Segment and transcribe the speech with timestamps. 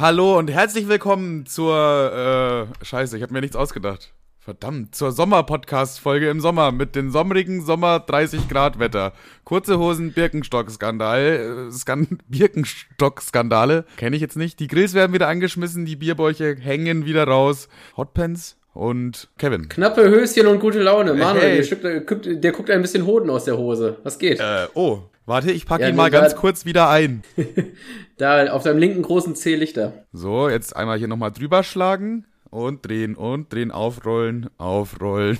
[0.00, 4.12] Hallo und herzlich willkommen zur äh, Scheiße, ich habe mir nichts ausgedacht.
[4.38, 9.12] Verdammt, zur Sommer-Podcast-Folge im Sommer mit dem sommerigen Sommer 30 Grad Wetter.
[9.42, 14.60] Kurze Hosen, Birkenstock-Skandal, äh, Skan Birkenstock-Skandale, kenne ich jetzt nicht.
[14.60, 17.68] Die Grills werden wieder angeschmissen, die Bierbäuche hängen wieder raus.
[17.96, 19.68] Hotpants und Kevin.
[19.68, 21.14] Knappe Höschen und gute Laune.
[21.14, 21.76] Manuel, hey.
[21.76, 22.00] der,
[22.36, 23.96] der, guckt ein bisschen Hoden aus der Hose.
[24.04, 24.38] Was geht?
[24.38, 27.22] Äh, oh, warte, ich packe ja, ihn mal ganz kurz wieder ein.
[28.16, 30.04] da, auf deinem linken großen C Lichter.
[30.12, 35.38] So, jetzt einmal hier nochmal drüber schlagen und drehen und drehen, aufrollen, aufrollen.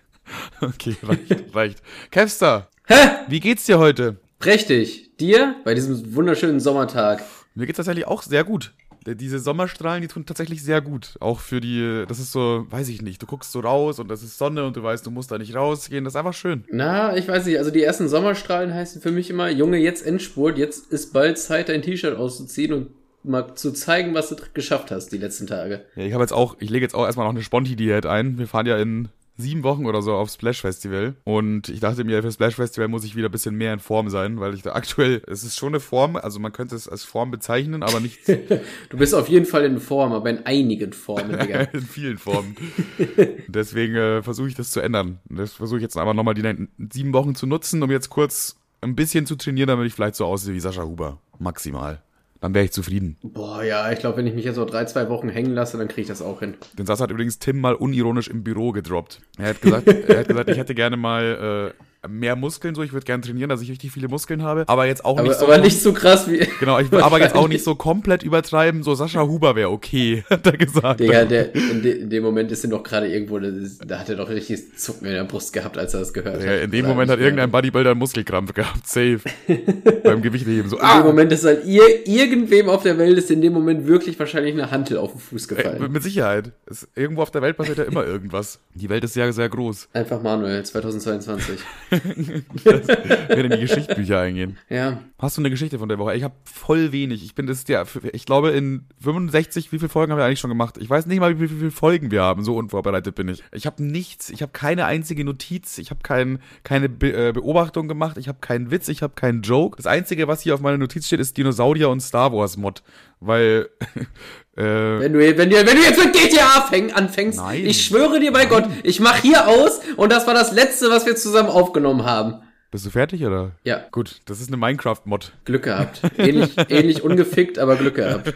[0.60, 1.82] okay, reicht, reicht.
[2.10, 2.94] Kevster, Hä?
[3.28, 4.16] wie geht's dir heute?
[4.38, 5.16] Prächtig.
[5.18, 5.56] Dir?
[5.64, 7.22] Bei diesem wunderschönen Sommertag.
[7.54, 8.72] Mir geht's tatsächlich auch sehr gut.
[9.14, 11.14] Diese Sommerstrahlen, die tun tatsächlich sehr gut.
[11.20, 14.22] Auch für die, das ist so, weiß ich nicht, du guckst so raus und das
[14.22, 16.04] ist Sonne und du weißt, du musst da nicht rausgehen.
[16.04, 16.64] Das ist einfach schön.
[16.70, 20.58] Na, ich weiß nicht, also die ersten Sommerstrahlen heißen für mich immer, Junge, jetzt Endspurt,
[20.58, 22.88] jetzt ist bald Zeit, dein T-Shirt auszuziehen und
[23.24, 25.84] mal zu zeigen, was du geschafft hast die letzten Tage.
[25.96, 28.38] Ja, ich habe jetzt auch, ich lege jetzt auch erstmal noch eine Sponti-Diät ein.
[28.38, 29.08] Wir fahren ja in
[29.38, 31.14] sieben Wochen oder so aufs Splash Festival.
[31.24, 34.10] Und ich dachte mir, für Splash Festival muss ich wieder ein bisschen mehr in Form
[34.10, 37.04] sein, weil ich da aktuell, es ist schon eine Form, also man könnte es als
[37.04, 38.28] Form bezeichnen, aber nicht.
[38.28, 41.60] du bist auf jeden Fall in Form, aber in einigen Formen, Digga.
[41.72, 42.56] in vielen Formen.
[43.48, 45.20] Deswegen äh, versuche ich das zu ändern.
[45.30, 48.96] Das versuche ich jetzt aber nochmal die sieben Wochen zu nutzen, um jetzt kurz ein
[48.96, 51.18] bisschen zu trainieren, damit ich vielleicht so aussehe wie Sascha Huber.
[51.38, 52.02] Maximal
[52.40, 53.16] dann wäre ich zufrieden.
[53.22, 55.88] Boah, ja, ich glaube, wenn ich mich jetzt so drei, zwei Wochen hängen lasse, dann
[55.88, 56.54] kriege ich das auch hin.
[56.78, 59.20] Den Satz hat übrigens Tim mal unironisch im Büro gedroppt.
[59.38, 62.82] Er hat gesagt, er hat gesagt ich hätte gerne mal äh, mehr Muskeln so.
[62.82, 64.64] Ich würde gerne trainieren, dass ich richtig viele Muskeln habe.
[64.66, 65.46] Aber jetzt auch aber, nicht so.
[65.46, 66.46] Aber nicht so krass wie.
[66.60, 68.82] Genau, ich will aber jetzt auch nicht so komplett übertreiben.
[68.82, 71.00] So Sascha Huber wäre okay, hat er gesagt.
[71.00, 74.16] Digga, der, in, de, in dem Moment ist er doch gerade irgendwo, da hat er
[74.16, 76.60] doch richtig Zucken in der Brust gehabt, als er das gehört ja, hat.
[76.60, 78.86] In dem Moment hat irgendein Bodybuilder einen Muskelkrampf gehabt.
[78.86, 79.20] Safe.
[80.04, 80.68] Beim Gewichtheben.
[80.68, 80.98] So, in ah!
[80.98, 84.52] dem Moment ist halt ihr, irgendwem auf der Welt ist in dem Moment wirklich wahrscheinlich
[84.52, 85.82] eine Hantel auf den Fuß gefallen.
[85.82, 86.52] Äh, mit Sicherheit.
[86.66, 88.60] Es, irgendwo auf der Welt passiert ja immer irgendwas.
[88.74, 89.88] Die Welt ist sehr, sehr groß.
[89.92, 91.58] Einfach Manuel, 2022.
[91.90, 94.58] wir in die Geschichtsbücher eingehen.
[94.68, 94.98] Ja.
[95.18, 96.14] Hast du eine Geschichte von der Woche?
[96.14, 97.24] Ich habe voll wenig.
[97.24, 100.50] Ich bin das ja, ich glaube in 65, wie viele Folgen haben wir eigentlich schon
[100.50, 100.76] gemacht?
[100.78, 102.44] Ich weiß nicht mal, wie, viele Folgen wir haben.
[102.44, 103.42] So unvorbereitet bin ich.
[103.52, 104.30] Ich habe nichts.
[104.30, 105.78] Ich habe keine einzige Notiz.
[105.78, 108.18] Ich habe kein, keine Be äh, Beobachtung gemacht.
[108.18, 108.88] Ich habe keinen Witz.
[108.88, 109.76] Ich habe keinen Joke.
[109.76, 112.82] Das einzige, was hier auf meiner Notiz steht, ist Dinosaurier und Star Wars Mod,
[113.20, 113.68] weil
[114.58, 117.64] äh, wenn, du, wenn, du, wenn du jetzt mit GTA fäng, anfängst, Nein.
[117.64, 118.48] ich schwöre dir bei Nein.
[118.48, 122.42] Gott, ich mach hier aus und das war das letzte, was wir zusammen aufgenommen haben.
[122.72, 123.52] Bist du fertig oder?
[123.62, 123.86] Ja.
[123.92, 125.32] Gut, das ist eine Minecraft-Mod.
[125.44, 126.02] Glück gehabt.
[126.18, 128.34] Ähnlich, ähnlich ungefickt, aber Glück gehabt.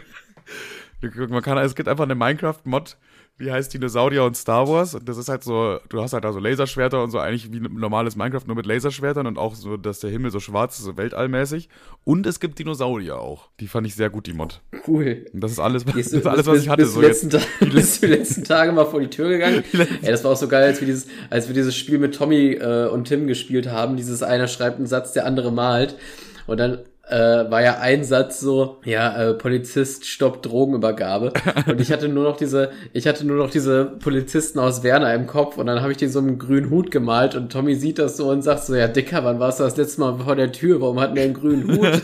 [1.01, 2.95] Man kann, es gibt einfach eine Minecraft-Mod,
[3.37, 4.93] wie heißt Dinosaurier und Star Wars.
[4.93, 7.57] Und das ist halt so, du hast halt da so Laserschwerter und so eigentlich wie
[7.57, 10.85] ein normales Minecraft, nur mit Laserschwertern und auch so, dass der Himmel so schwarz ist,
[10.85, 11.67] so weltallmäßig.
[12.03, 13.49] Und es gibt Dinosaurier auch.
[13.59, 14.61] Die fand ich sehr gut, die Mod.
[14.87, 15.25] Cool.
[15.33, 16.83] Und das ist alles, das ist alles was ich hatte.
[16.83, 19.63] Bist, so letzten jetzt, bist du die letzten Tage mal vor die Tür gegangen?
[19.73, 22.53] Ey, das war auch so geil, als wir dieses, als wir dieses Spiel mit Tommy
[22.53, 23.97] äh, und Tim gespielt haben.
[23.97, 25.97] Dieses einer schreibt einen Satz, der andere malt.
[26.45, 31.33] Und dann äh, war ja ein Satz so, ja, äh, Polizist stoppt Drogenübergabe.
[31.67, 35.27] Und ich hatte nur noch diese, ich hatte nur noch diese Polizisten aus Werner im
[35.27, 38.15] Kopf und dann habe ich den so einen grünen Hut gemalt und Tommy sieht das
[38.17, 40.81] so und sagt so, ja Dicker, wann warst du das letzte Mal vor der Tür?
[40.81, 41.85] Warum hat der einen grünen Hut?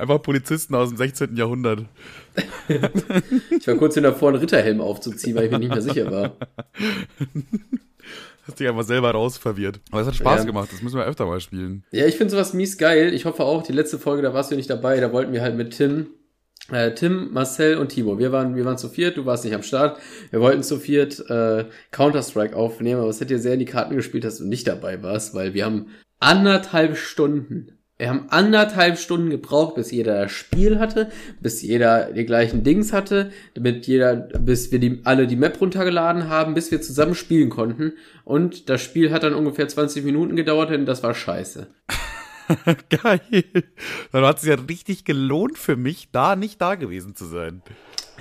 [0.00, 1.36] Einfach Polizisten aus dem 16.
[1.36, 1.84] Jahrhundert.
[2.68, 6.32] ich war kurz davor, einen Ritterhelm aufzuziehen, weil ich mir nicht mehr sicher war.
[8.48, 9.78] Hast dich einfach selber raus verwirrt.
[9.90, 10.44] Aber es hat Spaß ja.
[10.46, 11.84] gemacht, das müssen wir öfter mal spielen.
[11.90, 13.12] Ja, ich finde sowas mies geil.
[13.12, 15.54] Ich hoffe auch, die letzte Folge, da warst du nicht dabei, da wollten wir halt
[15.54, 16.06] mit Tim,
[16.72, 18.18] äh, Tim, Marcel und Timo.
[18.18, 20.00] Wir waren, wir waren zu viert, du warst nicht am Start.
[20.30, 23.94] Wir wollten zu viert äh, Counter-Strike aufnehmen, aber es hätte dir sehr in die Karten
[23.94, 25.88] gespielt, dass du nicht dabei warst, weil wir haben
[26.18, 31.10] anderthalb Stunden wir haben anderthalb Stunden gebraucht, bis jeder das Spiel hatte,
[31.40, 36.28] bis jeder die gleichen Dings hatte, damit jeder, bis wir die, alle die Map runtergeladen
[36.28, 37.94] haben, bis wir zusammen spielen konnten.
[38.24, 41.66] Und das Spiel hat dann ungefähr 20 Minuten gedauert, denn das war scheiße.
[43.02, 43.44] Geil.
[44.12, 47.62] Dann hat es ja richtig gelohnt für mich, da nicht da gewesen zu sein.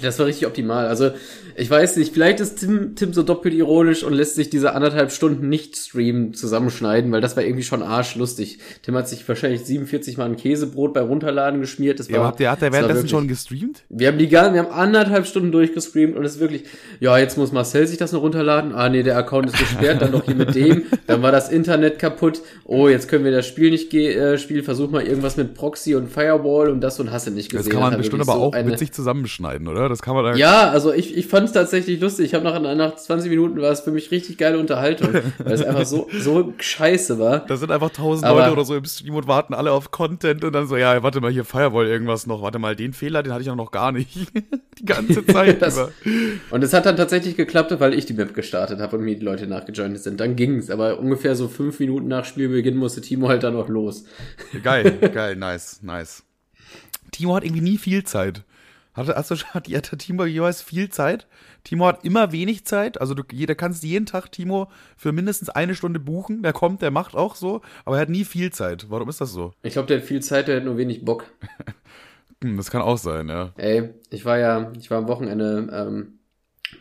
[0.02, 0.88] Das war richtig optimal.
[0.88, 1.12] Also,
[1.56, 5.12] ich weiß nicht, vielleicht ist Tim, Tim so doppelt ironisch und lässt sich diese anderthalb
[5.12, 8.60] Stunden nicht streamen zusammenschneiden, weil das war irgendwie schon arschlustig.
[8.84, 12.00] Tim hat sich wahrscheinlich 47 Mal ein Käsebrot bei Runterladen geschmiert.
[12.00, 13.84] Das ja, war, habt ihr, hat der währenddessen schon gestreamt?
[13.90, 16.66] Wir haben die gar, wir haben anderthalb Stunden durchgestreamt und es ist wirklich,
[17.00, 18.74] ja, jetzt muss Marcel sich das noch runterladen.
[18.74, 20.84] Ah, nee, der Account ist gesperrt, dann doch hier mit dem.
[21.08, 22.42] Dann war das Internet kaputt.
[22.66, 24.64] Oh, jetzt können wir das Spiel nicht äh, spielen.
[24.64, 27.66] Versuch mal irgendwas mit Proxy und Firewall und das und hast du nicht gesehen.
[27.66, 29.87] Das kann man bestimmt aber so auch witzig zusammenschneiden, oder?
[29.88, 29.94] Oder?
[29.96, 30.36] Das kann man da.
[30.36, 32.28] Ja, also ich, ich fand es tatsächlich lustig.
[32.28, 35.64] Ich habe nach, nach 20 Minuten war es für mich richtig geile Unterhaltung, weil es
[35.64, 37.40] einfach so, so scheiße war.
[37.40, 40.54] Da sind einfach tausend Leute oder so im Stream und warten alle auf Content und
[40.54, 42.42] dann so, ja, warte mal, hier Firewall irgendwas noch.
[42.42, 44.10] Warte mal, den Fehler, den hatte ich auch noch gar nicht.
[44.80, 45.90] die ganze Zeit Das- über.
[46.52, 49.26] Und es hat dann tatsächlich geklappt, weil ich die Map gestartet habe und mir die
[49.26, 50.20] Leute nachgejoint sind.
[50.20, 54.04] Dann ging's, aber ungefähr so fünf Minuten nach Spielbeginn musste Timo halt dann noch los.
[54.64, 56.24] Geil, geil, nice, nice.
[57.12, 58.44] Timo hat irgendwie nie viel Zeit.
[58.98, 61.28] Hatte, hast du schon, hat, hat Timo jeweils viel Zeit?
[61.64, 63.00] Timo hat immer wenig Zeit.
[63.00, 66.42] Also du jeder kannst jeden Tag Timo für mindestens eine Stunde buchen.
[66.44, 68.88] Der kommt, der macht auch so, aber er hat nie viel Zeit.
[68.90, 69.54] Warum ist das so?
[69.62, 71.26] Ich glaube, der hat viel Zeit, der hat nur wenig Bock.
[72.44, 73.52] Hm, das kann auch sein, ja.
[73.58, 76.20] Ey, ich war ja, ich war am Wochenende ähm,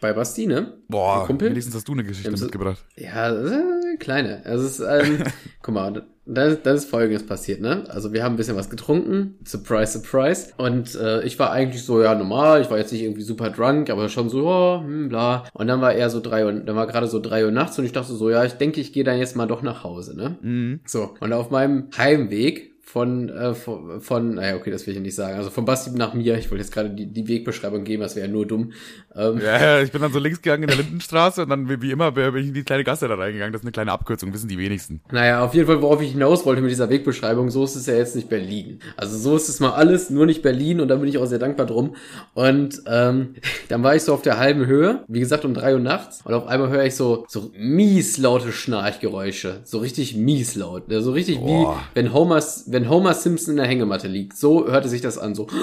[0.02, 0.74] bei Basti, ne?
[0.86, 2.84] Boah, wenigstens hast du eine Geschichte mitgebracht.
[2.94, 3.56] Ja, das ist
[3.96, 4.42] eine kleine.
[4.44, 5.24] Also es ist, ähm,
[5.62, 7.84] guck mal, da ist, da ist folgendes passiert, ne?
[7.88, 10.52] Also wir haben ein bisschen was getrunken, surprise, surprise.
[10.56, 13.90] Und äh, ich war eigentlich so, ja, normal, ich war jetzt nicht irgendwie super drunk,
[13.90, 15.44] aber schon so, ja, hm, bla.
[15.52, 17.84] Und dann war er so drei Uhr, dann war gerade so drei Uhr nachts und
[17.84, 20.36] ich dachte so, ja, ich denke, ich gehe dann jetzt mal doch nach Hause, ne?
[20.42, 20.80] Mhm.
[20.84, 25.16] So, und auf meinem Heimweg von, äh, von, von, naja, okay, das will ich nicht
[25.16, 25.36] sagen.
[25.36, 28.26] Also von Basti nach mir, ich wollte jetzt gerade die, die Wegbeschreibung geben, das wäre
[28.26, 28.72] ja nur dumm.
[29.16, 32.12] Ähm, Ja, ich bin dann so links gegangen in der Lindenstraße und dann, wie immer,
[32.12, 33.52] bin ich in die kleine Gasse da reingegangen.
[33.52, 35.00] Das ist eine kleine Abkürzung, wissen die wenigsten.
[35.10, 37.94] Naja, auf jeden Fall, worauf ich hinaus wollte mit dieser Wegbeschreibung, so ist es ja
[37.94, 38.80] jetzt nicht Berlin.
[38.96, 41.38] Also so ist es mal alles, nur nicht Berlin und da bin ich auch sehr
[41.38, 41.96] dankbar drum.
[42.34, 43.36] Und ähm,
[43.68, 46.34] dann war ich so auf der halben Höhe, wie gesagt um drei Uhr nachts und
[46.34, 49.60] auf einmal höre ich so, so mies laute Schnarchgeräusche.
[49.64, 50.84] So richtig mies laut.
[50.88, 51.76] So richtig Boah.
[51.94, 54.36] wie wenn Homer, wenn Homer Simpson in der Hängematte liegt.
[54.36, 55.46] So hörte sich das an, so.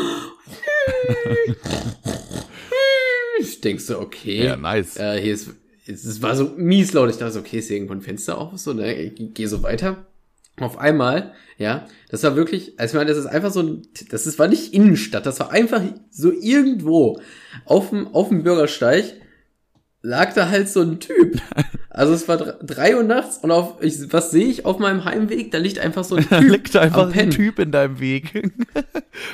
[3.40, 4.46] Ich denkst so, okay.
[4.46, 4.98] Ja, nice.
[4.98, 5.50] Äh, hier ist,
[5.86, 7.10] es war so mies laut.
[7.10, 8.58] Ich dachte so, okay, ist hier irgendwo ein Fenster auf?
[8.58, 8.94] So, ne?
[8.94, 10.06] Ich geh so weiter.
[10.60, 14.28] Auf einmal, ja, das war wirklich, also ich meine, das ist einfach so ein, das
[14.28, 15.82] ist, war nicht Innenstadt, das war einfach
[16.12, 17.20] so irgendwo
[17.66, 19.16] auf dem, auf dem Bürgersteig
[20.04, 21.42] lag da halt so ein Typ.
[21.96, 25.06] Also es war dr- drei Uhr nachts und auf, ich, was sehe ich auf meinem
[25.06, 25.52] Heimweg?
[25.52, 26.52] Da liegt einfach so ein Da Typ.
[26.52, 27.30] liegt einfach ein.
[27.30, 28.34] Typ in deinem Weg.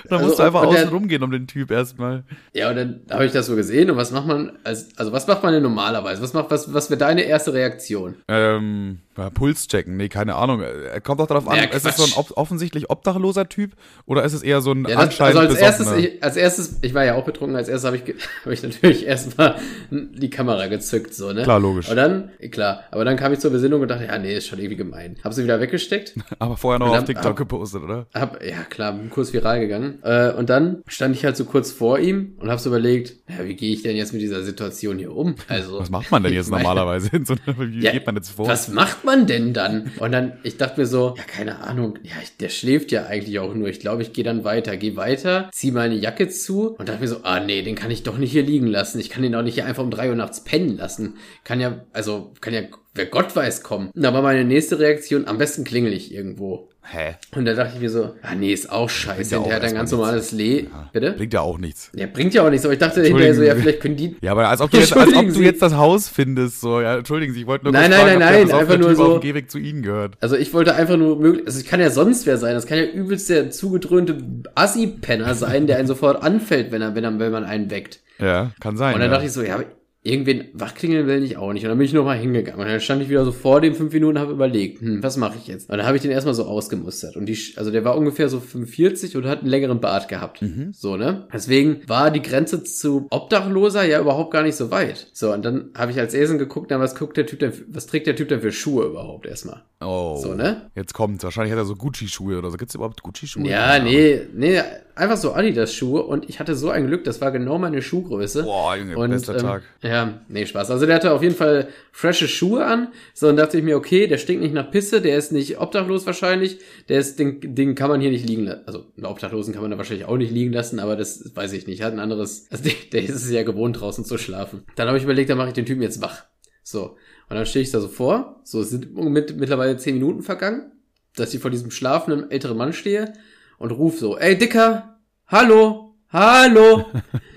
[0.09, 2.23] da Also, musst du einfach außen rumgehen um den Typ erstmal.
[2.53, 5.25] Ja, und dann habe ich das so gesehen und was macht man, als, also was
[5.27, 6.21] macht man denn normalerweise?
[6.21, 8.15] Was macht, was, was wäre deine erste Reaktion?
[8.27, 8.99] Ähm,
[9.33, 10.61] Puls checken, nee, keine Ahnung.
[10.61, 13.71] Er kommt doch darauf an, Ja, ist es so ein offensichtlich obdachloser Typ
[14.05, 16.75] oder ist es eher so ein Ja, das, anscheinend also als erstes, ich, als erstes,
[16.81, 18.03] ich war ja auch betrunken, als erstes habe ich,
[18.45, 19.55] hab ich natürlich erstmal
[19.91, 21.43] die Kamera gezückt, so, ne?
[21.43, 21.89] Klar, logisch.
[21.89, 24.59] Und dann, klar, aber dann kam ich zur Besinnung und dachte, ja, nee, ist schon
[24.59, 25.15] irgendwie gemein.
[25.23, 28.07] Hab sie wieder weggesteckt, Aber vorher noch Und auf dann- TikTok hab- gepostet, oder?
[28.13, 29.99] hab, ja klar, bin kurz viral gegangen.
[30.03, 33.45] Äh, und dann stand ich halt so kurz vor ihm und hab so überlegt, ja,
[33.45, 35.35] wie gehe ich denn jetzt mit dieser Situation hier um?
[35.47, 37.09] Also, Was macht man denn jetzt meine- normalerweise?
[37.15, 38.47] In so einer, wie Ja, geht man jetzt vor?
[38.47, 39.91] Was macht man denn dann?
[39.99, 43.39] Und dann, ich dachte mir so, ja, keine Ahnung, ja, ich, der schläft ja eigentlich
[43.39, 43.67] auch nur.
[43.67, 47.07] Ich glaube, ich gehe dann weiter, gehe weiter, zieh meine Jacke zu und dachte mir
[47.07, 48.99] so, ah nee, den kann ich doch nicht hier liegen lassen.
[48.99, 51.15] Ich kann den auch nicht hier einfach um drei Uhr nachts pennen lassen.
[51.43, 52.61] Kann ja, also, kann ja,
[52.93, 53.89] wer Gott weiß, kommen.
[53.93, 56.69] Und da war meine nächste Reaktion, am besten klingel ich irgendwo.
[56.91, 57.15] Hä?
[57.35, 59.35] Und da dachte ich mir so, ah nee, ist auch scheiße.
[59.35, 60.65] ja der hat ein ganz normales Le...
[60.91, 61.11] Bitte?
[61.11, 61.91] Bringt ja auch nichts.
[61.93, 64.31] Der bringt ja auch nichts, aber ich dachte hinterher so, ja, vielleicht können die Ja,
[64.31, 67.31] aber als ob du jetzt, als ob du jetzt das Haus findest, so, ja, entschuldigen
[67.33, 69.21] Sie, ich wollte nur Nein, nein, fragen, nein, nein, besoffene einfach nur so- auf dem
[69.21, 70.15] Gehweg zu Ihnen gehört.
[70.19, 72.79] Also ich wollte einfach nur möglich, also es kann ja sonst wer sein, das kann
[72.79, 74.17] ja übelst der zugedröhnte
[74.55, 77.99] Assi-Penner sein, der einen sofort anfällt, wenn er, wenn er, wenn man einen weckt.
[78.17, 78.95] Ja, kann sein.
[78.95, 79.13] Und dann ja.
[79.15, 79.59] dachte ich so, ja,
[80.01, 81.63] irgendwen wachklingeln will ich auch nicht.
[81.63, 82.61] Und dann bin ich nochmal hingegangen.
[82.61, 85.17] Und dann stand ich wieder so vor den fünf Minuten und habe überlegt, hm, was
[85.17, 85.69] mache ich jetzt?
[85.69, 87.17] Und dann habe ich den erstmal so ausgemustert.
[87.17, 90.41] Und die, also der war ungefähr so 45 und hat einen längeren Bart gehabt.
[90.41, 90.71] Mhm.
[90.71, 91.27] So, ne?
[91.33, 95.07] Deswegen war die Grenze zu Obdachloser ja überhaupt gar nicht so weit.
[95.11, 97.87] So, und dann habe ich als Essen geguckt, na, was guckt der Typ denn, was
[97.87, 99.63] trägt der Typ denn für Schuhe überhaupt erstmal?
[99.81, 100.69] oh, So, ne?
[100.75, 101.23] Jetzt kommt's.
[101.23, 102.57] Wahrscheinlich hat er so Gucci-Schuhe oder so.
[102.57, 103.47] Gibt's überhaupt Gucci-Schuhe?
[103.47, 104.61] Ja, nee, nee,
[104.99, 108.43] einfach so Adidas-Schuhe und ich hatte so ein Glück, das war genau meine Schuhgröße.
[108.43, 109.63] Boah, Junge, und, bester ähm, Tag.
[109.89, 110.69] Ja, nee, Spaß.
[110.69, 112.89] Also der hatte auf jeden Fall frische Schuhe an.
[113.15, 116.05] So, und dachte ich mir, okay, der stinkt nicht nach Pisse, der ist nicht obdachlos
[116.05, 116.59] wahrscheinlich.
[116.89, 118.61] Der ist, den, den kann man hier nicht liegen lassen.
[118.67, 121.65] Also, einen Obdachlosen kann man da wahrscheinlich auch nicht liegen lassen, aber das weiß ich
[121.65, 121.81] nicht.
[121.81, 124.63] Hat ein anderes, also der, der ist es ja gewohnt, draußen zu schlafen.
[124.75, 126.25] Dann habe ich überlegt, dann mache ich den Typen jetzt wach.
[126.61, 126.95] So.
[127.27, 128.41] Und dann stehe ich da so vor.
[128.43, 130.71] So, es sind mit, mittlerweile zehn Minuten vergangen,
[131.15, 133.13] dass ich vor diesem schlafenden älteren Mann stehe
[133.57, 136.85] und ruf so, ey Dicker, hallo, hallo.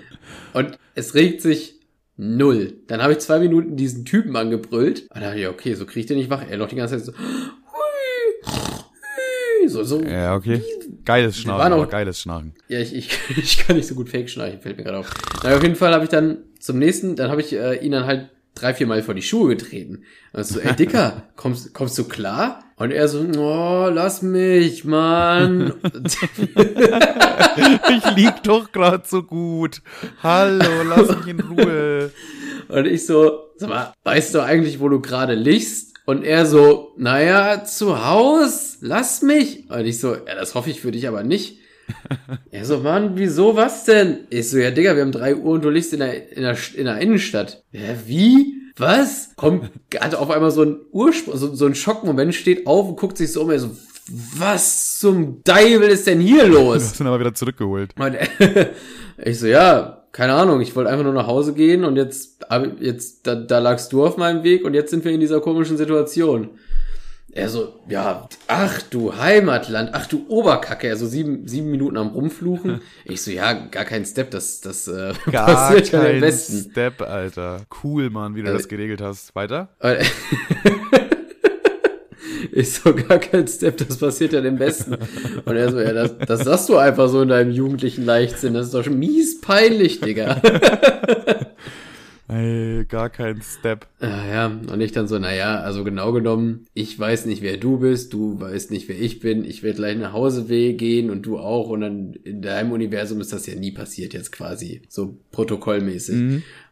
[0.53, 1.79] und es regt sich
[2.17, 2.73] null.
[2.87, 5.01] Dann habe ich zwei Minuten diesen Typen angebrüllt.
[5.01, 6.43] Und dann dachte ich, okay, so krieg ich den nicht wach.
[6.49, 7.13] Er noch die ganze Zeit so,
[9.67, 10.01] so, so.
[10.01, 10.61] Ja, Ja, okay.
[11.05, 12.53] Geiles Schnarchen, auch- aber geiles Schnarchen.
[12.67, 15.09] ich, ich, ich kann nicht so gut Fake schnarchen, fällt mir gerade auf.
[15.43, 18.05] Na, auf jeden Fall habe ich dann zum nächsten, dann habe ich äh, ihn dann
[18.05, 20.03] halt drei, vier Mal vor die Schuhe getreten.
[20.33, 22.63] Und so, ey Dicker, kommst, kommst du klar?
[22.83, 25.71] Und er so, oh, lass mich, Mann.
[27.89, 29.81] ich lieg doch grad so gut.
[30.21, 32.11] Hallo, lass mich in Ruhe.
[32.67, 35.93] Und ich so, sag mal, weißt du eigentlich, wo du gerade liegst?
[36.05, 39.69] Und er so, naja, zu Haus, lass mich.
[39.69, 41.59] Und ich so, ja, das hoffe ich für dich aber nicht.
[42.51, 44.27] Er so, Mann, wieso, was denn?
[44.29, 46.57] Ich so, ja, Digga, wir haben drei Uhr und du liegst in der, in der,
[46.75, 47.63] in der Innenstadt.
[47.71, 48.62] Ja, wie?
[48.77, 49.29] Was?
[49.35, 53.17] Kommt, hat auf einmal so ein Ursprung, so, so ein Schockmoment, steht auf und guckt
[53.17, 53.69] sich so um, er so,
[54.37, 56.75] was zum Deibel ist denn hier Du los?
[56.83, 57.93] hast ihn aber wieder zurückgeholt.
[57.99, 58.17] Und
[59.23, 62.39] ich so, ja, keine Ahnung, ich wollte einfach nur nach Hause gehen und jetzt,
[62.79, 65.77] jetzt da, da lagst du auf meinem Weg und jetzt sind wir in dieser komischen
[65.77, 66.49] Situation.
[67.35, 72.09] Er so, ja, ach du Heimatland, ach du Oberkacke, er so sieben, sieben Minuten am
[72.09, 72.81] Rumfluchen.
[73.05, 76.69] Ich so, ja, gar kein Step, das, das äh, Gar passiert schon am kein besten.
[76.71, 77.61] Step, Alter.
[77.83, 79.35] Cool, Mann, wie du Also- das geregelt hast.
[79.35, 79.69] Weiter?
[82.55, 84.95] Ich so, gar kein Step, das passiert ja dem Besten.
[85.45, 88.53] Und er so, ja, das, das sagst du einfach so in deinem jugendlichen Leichtsinn.
[88.53, 90.39] Das ist doch schon mies peinlich, Digga.
[92.29, 93.87] Ey, gar kein Step.
[93.99, 97.79] Ah, ja, und ich dann so, naja, also genau genommen, ich weiß nicht, wer du
[97.79, 101.25] bist, du weißt nicht, wer ich bin, ich werde gleich nach Hause weh gehen und
[101.25, 105.17] du auch und dann in deinem Universum ist das ja nie passiert jetzt quasi, so
[105.31, 106.15] protokollmäßig.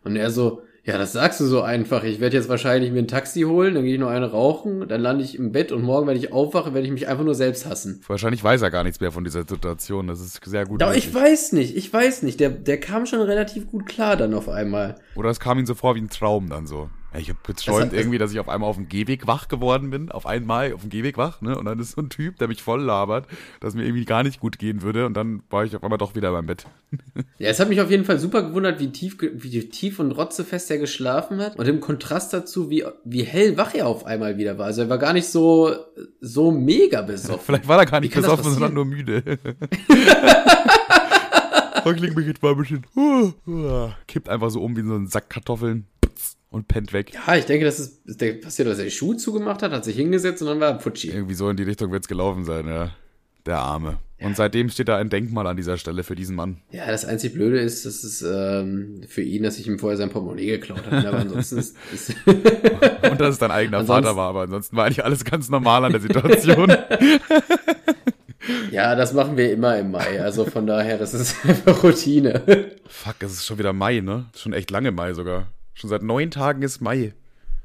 [0.03, 3.07] Und er so, ja, das sagst du so einfach, ich werde jetzt wahrscheinlich mir ein
[3.07, 6.07] Taxi holen, dann gehe ich noch eine rauchen, dann lande ich im Bett und morgen,
[6.07, 8.01] wenn ich aufwache, werde ich mich einfach nur selbst hassen.
[8.07, 10.07] Wahrscheinlich weiß er gar nichts mehr von dieser Situation.
[10.07, 10.81] Das ist sehr gut.
[10.81, 14.33] Doch, ich weiß nicht, ich weiß nicht, der, der kam schon relativ gut klar dann
[14.33, 14.95] auf einmal.
[15.15, 16.89] Oder es kam ihm so vor wie ein Traum dann so.
[17.13, 20.11] Ich habe geträumt das- irgendwie, dass ich auf einmal auf dem Gehweg wach geworden bin.
[20.11, 21.57] Auf einmal auf dem Gehweg wach, ne?
[21.57, 23.27] Und dann ist so ein Typ, der mich voll labert,
[23.59, 25.05] dass mir irgendwie gar nicht gut gehen würde.
[25.05, 26.65] Und dann war ich auf einmal doch wieder in meinem Bett.
[27.37, 30.69] Ja, es hat mich auf jeden Fall super gewundert, wie tief, wie tief und rotzefest
[30.69, 31.57] er geschlafen hat.
[31.57, 34.67] Und im Kontrast dazu, wie, wie hellwach er auf einmal wieder war.
[34.67, 35.73] Also er war gar nicht so,
[36.19, 37.41] so mega besoffen.
[37.45, 39.39] Vielleicht war er gar nicht besoffen, sondern nur müde.
[41.85, 42.85] ich leg mich jetzt mal ein bisschen.
[42.95, 45.87] Uh, uh, kippt einfach so um wie so ein Sack Kartoffeln
[46.51, 47.13] und pennt weg.
[47.13, 49.85] Ja, ich denke, das ist, ist der passiert, dass er die Schuhe zugemacht hat, hat
[49.85, 51.09] sich hingesetzt und dann war er Putschi.
[51.09, 52.91] Irgendwie so in die Richtung wird's gelaufen sein, ja.
[53.47, 53.97] Der Arme.
[54.21, 56.61] Und seitdem steht da ein Denkmal an dieser Stelle für diesen Mann.
[56.69, 60.11] Ja, das einzig Blöde ist, das ist ähm, für ihn, dass ich ihm vorher sein
[60.11, 61.07] Portemonnaie geklaut habe.
[61.07, 64.85] Aber ansonsten ist, ist Und dass es dein eigener Ansonsten- Vater war, aber ansonsten war
[64.85, 66.71] eigentlich alles ganz normal an der Situation.
[68.71, 70.21] ja, das machen wir immer im Mai.
[70.21, 72.43] Also von daher, das ist einfach Routine.
[72.87, 74.25] Fuck, es ist schon wieder Mai, ne?
[74.35, 75.47] Schon echt lange Mai sogar.
[75.73, 77.13] Schon seit neun Tagen ist Mai.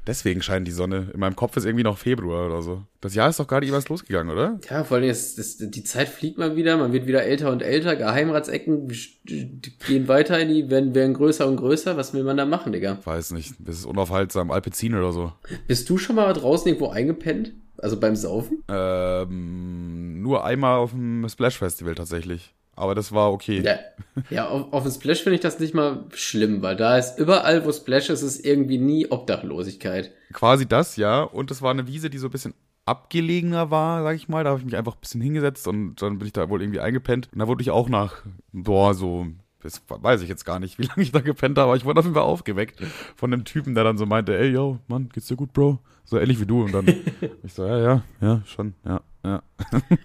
[0.07, 1.11] Deswegen scheint die Sonne.
[1.13, 2.83] In meinem Kopf ist irgendwie noch Februar oder so.
[3.01, 4.57] Das Jahr ist doch gerade erst losgegangen, oder?
[4.69, 7.61] Ja, vor allem ist, ist, die Zeit fliegt mal wieder, man wird wieder älter und
[7.61, 8.89] älter, Geheimratsecken
[9.25, 11.97] gehen weiter in die, werden, werden größer und größer.
[11.97, 12.99] Was will man da machen, Digga?
[13.03, 13.55] Weiß nicht.
[13.59, 14.49] Das ist unaufhaltsam.
[14.49, 15.33] Alpezin oder so.
[15.67, 17.51] Bist du schon mal draußen irgendwo eingepennt?
[17.77, 18.63] Also beim Saufen?
[18.69, 22.53] Ähm, nur einmal auf dem Splash Festival tatsächlich.
[22.77, 23.61] Aber das war okay.
[23.61, 23.79] Ja,
[24.29, 27.65] ja auf, auf dem Splash finde ich das nicht mal schlimm, weil da ist überall,
[27.65, 30.11] wo Splash ist, ist irgendwie nie Obdachlosigkeit.
[30.31, 31.23] Quasi das, ja.
[31.23, 32.53] Und es war eine Wiese, die so ein bisschen
[32.85, 34.43] abgelegener war, sag ich mal.
[34.43, 36.79] Da habe ich mich einfach ein bisschen hingesetzt und dann bin ich da wohl irgendwie
[36.79, 37.29] eingepennt.
[37.33, 38.17] Und da wurde ich auch nach,
[38.51, 39.25] boah, so,
[39.63, 41.99] das weiß ich jetzt gar nicht, wie lange ich da gepennt habe, aber ich wurde
[41.99, 42.79] auf jeden Fall aufgeweckt
[43.15, 45.79] von dem Typen, der dann so meinte, ey, yo, Mann, geht's dir gut, Bro?
[46.09, 46.63] So ähnlich wie du.
[46.63, 46.87] Und dann
[47.43, 49.43] ich so, ja, ja, ja, schon, ja, ja.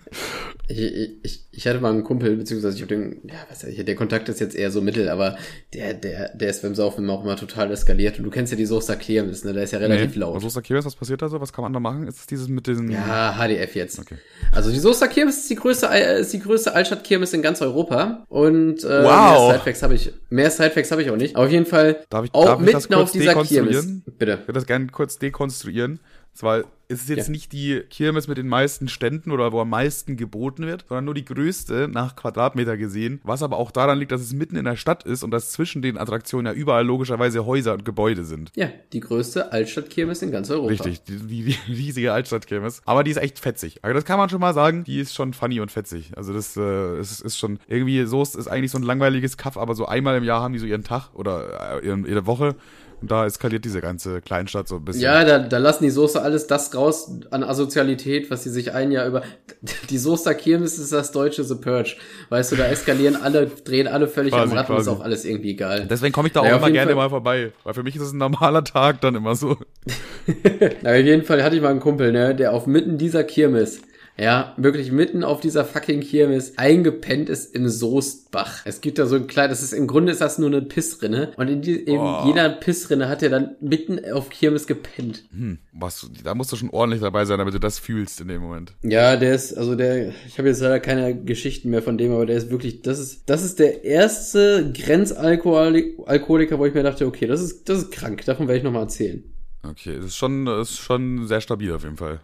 [0.68, 0.78] Ich,
[1.23, 3.94] ich, ich hatte mal einen Kumpel, beziehungsweise ich habe den, ja, was weiß ich, der
[3.97, 5.37] Kontakt ist jetzt eher so mittel, aber
[5.75, 8.16] der, der, der ist beim Saufen immer auch immer total eskaliert.
[8.18, 9.52] Und du kennst ja die Soße Kirmes, ne?
[9.52, 10.37] Der ist ja relativ laut.
[10.37, 11.40] Was ist da was passiert da so?
[11.40, 12.06] Was kann man da machen?
[12.06, 12.90] Ist es dieses mit diesen...
[12.90, 13.99] Ja, HDF jetzt.
[13.99, 14.14] Okay.
[14.52, 18.25] Also die Soester Kirmes ist die größte, äh, ist die größte Altstadtkirmes in ganz Europa.
[18.28, 19.49] Und äh, Wow.
[19.49, 21.37] mehr Sidefacts habe ich, mehr Sidefacts habe ich auch nicht.
[21.37, 24.00] Auf jeden Fall Darf ich- auch darf ich das mitten auf kurz dieser Kirmes.
[24.18, 24.32] Bitte.
[24.40, 25.91] Ich würde das gerne kurz dekonstruieren.
[26.35, 27.33] Zwar ist es jetzt Ja.
[27.33, 31.15] nicht die Kirmes mit den meisten Ständen oder wo am meisten geboten wird, sondern nur
[31.15, 33.21] die größte nach Quadratmeter gesehen.
[33.23, 35.83] Was aber auch daran liegt, dass es mitten in der Stadt ist und dass zwischen
[35.83, 38.51] den Attraktionen ja überall logischerweise Häuser und Gebäude sind.
[38.57, 40.69] Ja, die größte Altstadtkirmes in ganz Europa.
[40.71, 42.83] Richtig, die, die, die riesige Altstadtkirmes.
[42.87, 43.81] Aber die ist echt fetzig.
[43.83, 46.12] Also das kann man schon mal sagen, die ist schon funny und fetzig.
[46.17, 49.57] Also das äh, ist, ist schon irgendwie, so ist, ist eigentlich so ein langweiliges Kaff,
[49.57, 52.55] aber so einmal im Jahr haben die so ihren Tag oder äh, ihre Woche.
[53.02, 55.02] Und da eskaliert diese ganze Kleinstadt so ein bisschen.
[55.02, 58.92] Ja, da, da lassen die Soester alles das raus an Asozialität, was sie sich ein
[58.92, 59.23] Jahr über.
[59.90, 61.97] Die Soester Kirmes ist das deutsche The Purge.
[62.30, 65.25] Weißt du, da eskalieren alle, drehen alle völlig Quasi, am Rad und ist auch alles
[65.25, 65.87] irgendwie egal.
[65.90, 67.52] Deswegen komme ich da Naja, auch auf immer gerne Fall- mal vorbei.
[67.64, 69.56] Weil für mich ist es ein normaler Tag dann immer so.
[70.82, 73.82] Na, auf jeden Fall hatte ich mal einen Kumpel, ne, der auf mitten dieser Kirmes
[74.19, 78.61] ja, wirklich mitten auf dieser fucking Kirmes eingepennt ist im Soestbach.
[78.64, 81.33] Es gibt da so ein kleines, das ist im Grunde ist das nur eine Pissrinne
[81.37, 82.23] und in, die, Oh.
[82.26, 85.25] jeder Pissrinne hat er dann mitten auf Kirmes gepennt.
[85.33, 88.42] Hm, was, da musst du schon ordentlich dabei sein, damit du das fühlst in dem
[88.42, 88.75] Moment.
[88.83, 92.26] Ja, der ist, also der, ich habe jetzt leider keine Geschichten mehr von dem, aber
[92.26, 97.26] der ist wirklich, das ist, das ist der erste Grenzalkoholiker, wo ich mir dachte, okay,
[97.26, 99.23] das ist, das ist krank, davon werde ich nochmal erzählen.
[99.62, 102.21] Okay, das ist schon, das ist schon sehr stabil auf jeden Fall.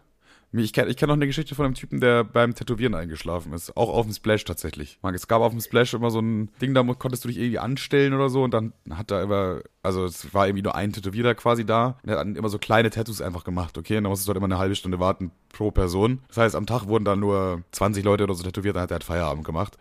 [0.53, 3.77] Ich kenne ich kenn noch eine Geschichte von einem Typen, der beim Tätowieren eingeschlafen ist.
[3.77, 4.99] Auch auf dem Splash tatsächlich.
[5.03, 7.59] Man, es gab auf dem Splash immer so ein Ding, da konntest du dich irgendwie
[7.59, 11.35] anstellen oder so und dann hat er immer, also es war irgendwie nur ein Tätowierer
[11.35, 11.99] quasi da.
[12.03, 13.99] Und er hat immer so kleine Tattoos einfach gemacht, okay?
[13.99, 16.21] Und dann musstest du halt immer eine halbe Stunde warten pro Person.
[16.29, 18.95] Das heißt, am Tag wurden dann nur 20 Leute oder so tätowiert, dann hat er
[18.95, 19.77] halt Feierabend gemacht.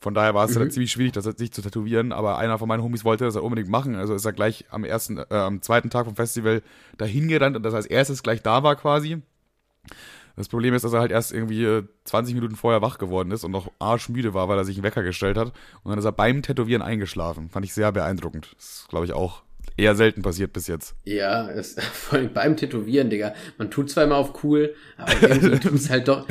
[0.00, 2.82] Von daher war es dann ziemlich schwierig, das sich zu tätowieren, aber einer von meinen
[2.82, 3.96] Homies wollte das halt unbedingt machen.
[3.96, 6.62] Also ist er gleich am ersten, äh, am zweiten Tag vom Festival
[6.96, 9.20] dahin gerannt und das als erstes gleich da war quasi.
[10.36, 13.44] Das Problem ist, dass er halt erst irgendwie äh, 20 Minuten vorher wach geworden ist
[13.44, 15.52] und noch arschmüde war, weil er sich einen Wecker gestellt hat.
[15.82, 17.50] Und dann ist er beim Tätowieren eingeschlafen.
[17.50, 18.52] Fand ich sehr beeindruckend.
[18.56, 19.42] Das ist, glaube ich, auch
[19.76, 20.94] eher selten passiert bis jetzt.
[21.04, 23.34] Ja, es, vor allem beim Tätowieren, Digga.
[23.58, 26.26] Man tut zwar immer auf cool, aber irgendwie tut es halt doch.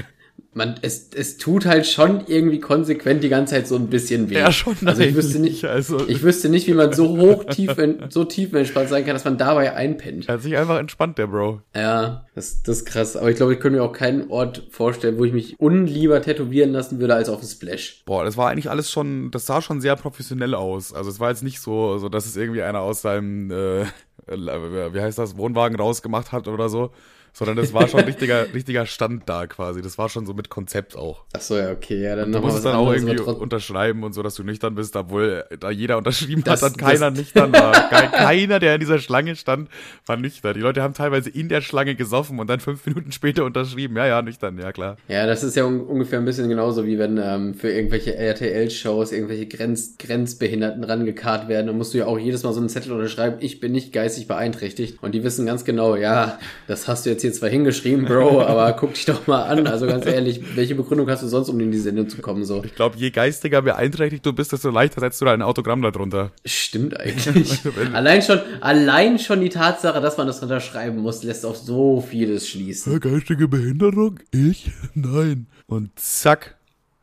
[0.51, 4.41] Man, es, es tut halt schon irgendwie konsequent die ganze Zeit so ein bisschen weh.
[4.41, 7.75] also ich wüsste nicht, Also, ich wüsste nicht, wie man so hoch tief,
[8.09, 10.27] so tief entspannt sein kann, dass man dabei einpennt.
[10.27, 11.61] er hat sich einfach entspannt, der Bro.
[11.75, 13.15] Ja, das, das ist krass.
[13.15, 16.71] Aber ich glaube, ich könnte mir auch keinen Ort vorstellen, wo ich mich unlieber tätowieren
[16.71, 18.01] lassen würde als auf dem Splash.
[18.07, 20.93] Boah, das war eigentlich alles schon, das sah schon sehr professionell aus.
[20.93, 23.85] Also es war jetzt nicht so, so dass es irgendwie einer aus seinem, äh,
[24.27, 26.89] wie heißt das, Wohnwagen rausgemacht hat oder so.
[27.33, 29.81] Sondern das war schon richtiger, richtiger Stand da quasi.
[29.81, 31.23] Das war schon so mit Konzept auch.
[31.33, 32.01] Ach so, ja, okay.
[32.03, 35.45] Ja, dann Du musst dann auch irgendwie unterschreiben und so, dass du nüchtern bist, obwohl
[35.59, 37.71] da jeder unterschrieben Das- hat und keiner nüchtern war.
[37.89, 39.69] Ke- keiner, der in dieser Schlange stand,
[40.05, 40.53] war nüchtern.
[40.53, 43.95] Die Leute haben teilweise in der Schlange gesoffen und dann fünf Minuten später unterschrieben.
[43.95, 44.97] Ja, ja, nüchtern, ja klar.
[45.07, 49.11] Ja, das ist ja un ungefähr ein bisschen genauso, wie wenn ähm, für irgendwelche RTL-Shows
[49.11, 51.67] irgendwelche Grenz Grenzbehinderten rangekarrt werden.
[51.67, 54.27] Dann musst du ja auch jedes Mal so einen Zettel unterschreiben, ich bin nicht geistig
[54.27, 55.01] beeinträchtigt.
[55.01, 58.73] Und die wissen ganz genau, ja, das hast du jetzt hier zwar hingeschrieben, Bro, aber
[58.73, 59.67] guck dich doch mal an.
[59.67, 62.45] Also ganz ehrlich, welche Begründung hast du sonst, um in die Sendung zu kommen?
[62.45, 65.81] So, Ich glaube, je geistiger beeinträchtigt du bist, desto leichter setzt du da ein Autogramm
[65.81, 66.31] da drunter.
[66.45, 67.59] stimmt eigentlich.
[67.93, 72.47] allein schon, allein schon die Tatsache, dass man das unterschreiben muss, lässt auf so vieles
[72.47, 72.99] schließen.
[72.99, 74.19] Geistige Behinderung?
[74.31, 74.71] Ich?
[74.93, 75.47] Nein.
[75.67, 76.55] Und zack,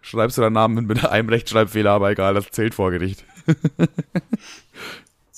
[0.02, 3.24] schreibst du deinen Namen mit einem Rechtschreibfehler, aber egal, das zählt vor Gericht.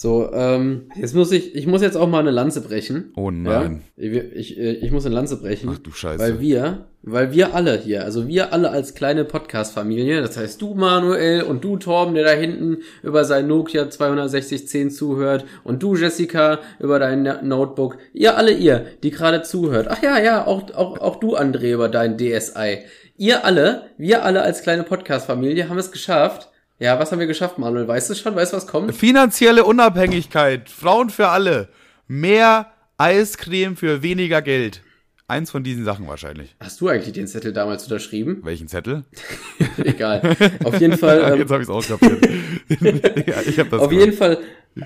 [0.01, 3.11] So, ähm, jetzt muss ich, ich muss jetzt auch mal eine Lanze brechen.
[3.17, 3.83] Oh nein.
[3.97, 4.05] Ja?
[4.05, 5.69] Ich, ich, äh, ich muss eine Lanze brechen.
[5.73, 6.23] Ach du Scheiße.
[6.23, 10.75] Weil wir, weil wir alle hier, also wir alle als kleine Podcast-Familie, das heißt du
[10.75, 16.61] Manuel und du Torben, der da hinten über sein Nokia 26010 zuhört und du Jessica
[16.79, 19.89] über dein Notebook, ihr alle ihr, die gerade zuhört.
[19.91, 22.85] Ach ja, ja, auch, auch, auch du André über dein DSi.
[23.17, 26.53] Ihr alle, wir alle als kleine Podcast-Familie haben es geschafft.
[26.81, 27.89] Ja, was haben wir geschafft, Manuel?
[27.89, 28.37] Weißt du schon?
[28.37, 28.95] Weißt du, was kommt?
[28.95, 30.71] Finanzielle Unabhängigkeit.
[30.71, 31.69] Frauen für alle.
[32.07, 34.83] Mehr Eiscreme für weniger Geld.
[35.27, 36.55] Eins von diesen Sachen wahrscheinlich.
[36.61, 38.39] Hast du eigentlich den Zettel damals unterschrieben?
[38.45, 39.05] Welchen Zettel?
[39.85, 40.23] Egal.
[40.65, 41.19] Auf jeden Fall.
[41.33, 42.25] Ähm, Jetzt habe ich es auch kapiert.
[43.29, 44.07] ja, ich hab das Auf gehört.
[44.07, 44.39] jeden Fall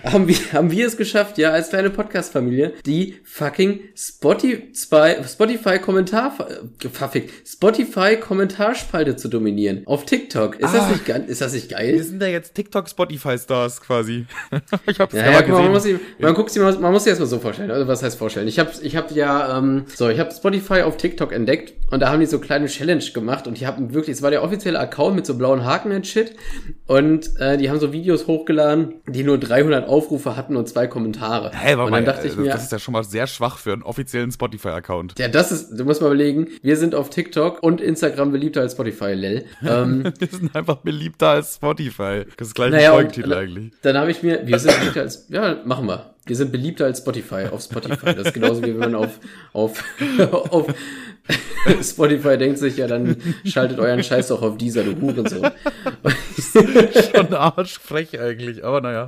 [0.05, 6.31] haben wir, haben wir es geschafft, ja, als kleine Podcast-Familie, die fucking Spotify, Spotify Kommentar,
[6.33, 6.49] fuck,
[7.47, 9.83] Spotify Kommentarspalte zu dominieren.
[9.87, 10.55] Auf TikTok.
[10.61, 10.89] Ist das Ah.
[10.91, 12.03] nicht, ge- ist das nicht Wir geil?
[12.03, 14.27] sind ja jetzt TikTok-Spotify-Stars quasi.
[14.87, 15.73] ich hab's Ja, ja, mal, man gesehen.
[15.73, 17.71] muss, sich, man guckt sich man muss sich erstmal so vorstellen.
[17.71, 18.49] Also was heißt vorstellen?
[18.49, 22.11] Ich habe, ich habe ja, ähm, so, ich habe Spotify auf TikTok entdeckt und da
[22.11, 25.17] haben die so kleine Challenge gemacht und die haben wirklich, es war der offizielle Account
[25.17, 26.33] mit so blauen Haken und Shit
[26.87, 31.51] und äh, die haben so Videos hochgeladen, die nur 300 Aufrufe hatten und zwei Kommentare.
[31.55, 33.27] Hä, warte und mal, dann dachte ich das, mir, das ist ja schon mal sehr
[33.27, 35.19] schwach für einen offiziellen Spotify-Account.
[35.19, 38.73] ja, das ist, du musst mal überlegen, wir sind auf TikTok und Instagram beliebter als
[38.73, 39.45] Spotify, lel.
[39.67, 42.25] Ähm, Wir sind einfach beliebter als Spotify.
[42.37, 43.73] Das ist gleich Naja, ein Folgentitel eigentlich.
[43.83, 46.11] dann habe ich mir, wir sind beliebter als, ja, machen wir.
[46.25, 48.15] Wir sind beliebter als Spotify, auf Spotify.
[48.15, 49.19] Das ist genauso wie wenn man auf,
[49.53, 49.83] auf,
[50.51, 50.67] auf
[51.83, 55.51] Spotify denkt sich, ja, dann schaltet euren Scheiß doch auf dieser, du Hurensohn.
[57.15, 59.07] Schon arschfrech eigentlich, aber naja.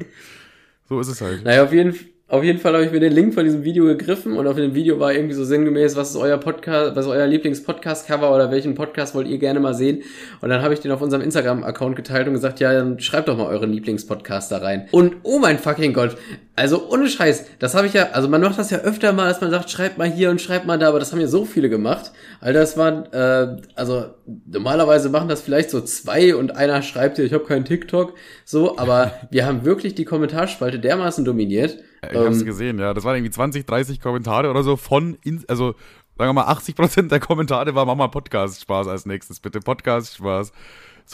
[0.88, 1.44] So ist es halt.
[1.44, 1.94] Naja, auf jeden,
[2.29, 4.75] auf jeden Fall habe ich mir den Link von diesem Video gegriffen und auf dem
[4.75, 8.75] Video war irgendwie so sinngemäß, was ist euer Podcast, was ist euer Lieblings-Podcast-Cover oder welchen
[8.75, 10.03] Podcast wollt ihr gerne mal sehen?
[10.40, 13.37] Und dann habe ich den auf unserem Instagram-Account geteilt und gesagt, ja, dann schreibt doch
[13.37, 14.88] mal euren Lieblings-Podcast da rein.
[14.90, 16.16] Und oh mein fucking Gott,
[16.57, 19.40] also ohne Scheiß, das habe ich ja, also man macht das ja öfter mal, dass
[19.40, 21.69] man sagt, schreibt mal hier und schreibt mal da, aber das haben ja so viele
[21.69, 22.12] gemacht.
[22.40, 24.07] Alter, das waren, äh, also
[24.47, 28.14] normalerweise machen das vielleicht so zwei und einer schreibt ja, ich habe keinen TikTok,
[28.45, 31.79] so, aber wir haben wirklich die Kommentarspalte dermaßen dominiert.
[32.11, 32.95] Ich hab's Ähm, gesehen, ja.
[32.95, 35.75] Das waren irgendwie 20, 30 Kommentare oder so von, also
[36.17, 39.59] sagen wir mal, 80% der Kommentare war, mach mal Podcast-Spaß als nächstes, bitte.
[39.61, 40.53] Podcast-Spaß.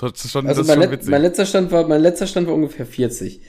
[0.01, 1.11] Das ist schon, Also das ist mein, schon witzig.
[1.11, 3.41] mein letzter Stand war, mein letzter Stand war ungefähr 40.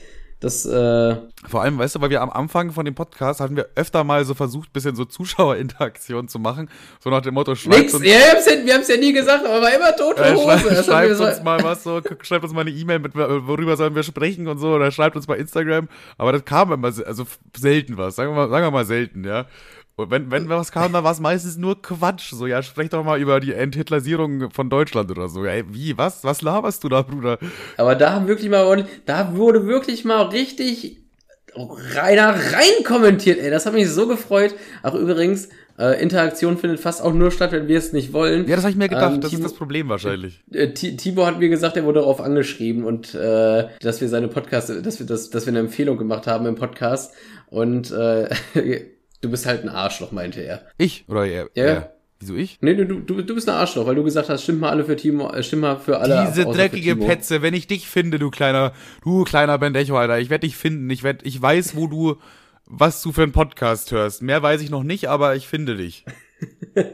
[0.42, 1.16] Das, äh,
[1.48, 4.24] Vor allem, weißt du, weil wir am Anfang von dem Podcast hatten wir öfter mal
[4.24, 6.68] so versucht, bisschen so Zuschauerinteraktion zu machen.
[7.02, 7.94] So nach dem Motto, schreibt nix.
[7.94, 10.50] uns, Ja, wir wir haben's ja nie gesagt, aber war immer tote äh, Hose.
[10.50, 13.94] haben schreibt so- uns mal was so, schreibt uns mal eine E-Mail mit, worüber sollen
[13.94, 15.88] wir sprechen und so, oder schreibt uns bei Instagram.
[16.18, 17.24] Aber das kam immer, also
[17.56, 19.46] selten was, sagen wir mal, sagen wir mal selten, ja.
[19.96, 22.32] Und wenn, wenn was kam, dann war es meistens nur Quatsch.
[22.32, 25.44] So, ja, sprech doch mal über die Enthitlerisierung von Deutschland oder so.
[25.44, 26.24] Ey, wie, was?
[26.24, 27.38] Was laberst du da, Bruder?
[27.76, 30.98] Aber da haben wirklich mal, da wurde wirklich mal richtig
[31.94, 33.50] reiner rein kommentiert, ey.
[33.50, 34.54] Das hat mich so gefreut.
[34.82, 38.48] Ach, übrigens, äh, Interaktion findet fast auch nur statt, wenn wir es nicht wollen.
[38.48, 39.14] Ja, das habe ich mir gedacht.
[39.14, 40.40] Ähm, das Timo- ist das Problem wahrscheinlich.
[40.52, 44.28] Äh, Ti- Tibor hat mir gesagt, er wurde darauf angeschrieben und äh, dass wir seine
[44.28, 47.12] Podcast, dass wir das, dass wir eine Empfehlung gemacht haben im Podcast
[47.50, 48.30] und äh,
[49.22, 50.62] du bist halt ein Arschloch, meinte er.
[50.76, 51.04] Ich?
[51.08, 51.48] Oder er?
[51.54, 51.64] Ja.
[51.64, 51.92] er.
[52.20, 52.58] Wieso ich?
[52.60, 54.94] Nee, du, du, du bist ein Arschloch, weil du gesagt hast, stimmt mal alle für
[54.94, 56.28] Timo, äh, stimmt mal für alle.
[56.28, 56.94] Diese dreckige.
[56.94, 60.88] Petze, wenn ich dich finde, du kleiner, du kleiner Bendecho, Alter, ich werde dich finden.
[60.90, 62.16] Ich werd, ich weiß, wo du,
[62.66, 64.22] was du für einen Podcast hörst.
[64.22, 66.04] Mehr weiß ich noch nicht, aber ich finde dich.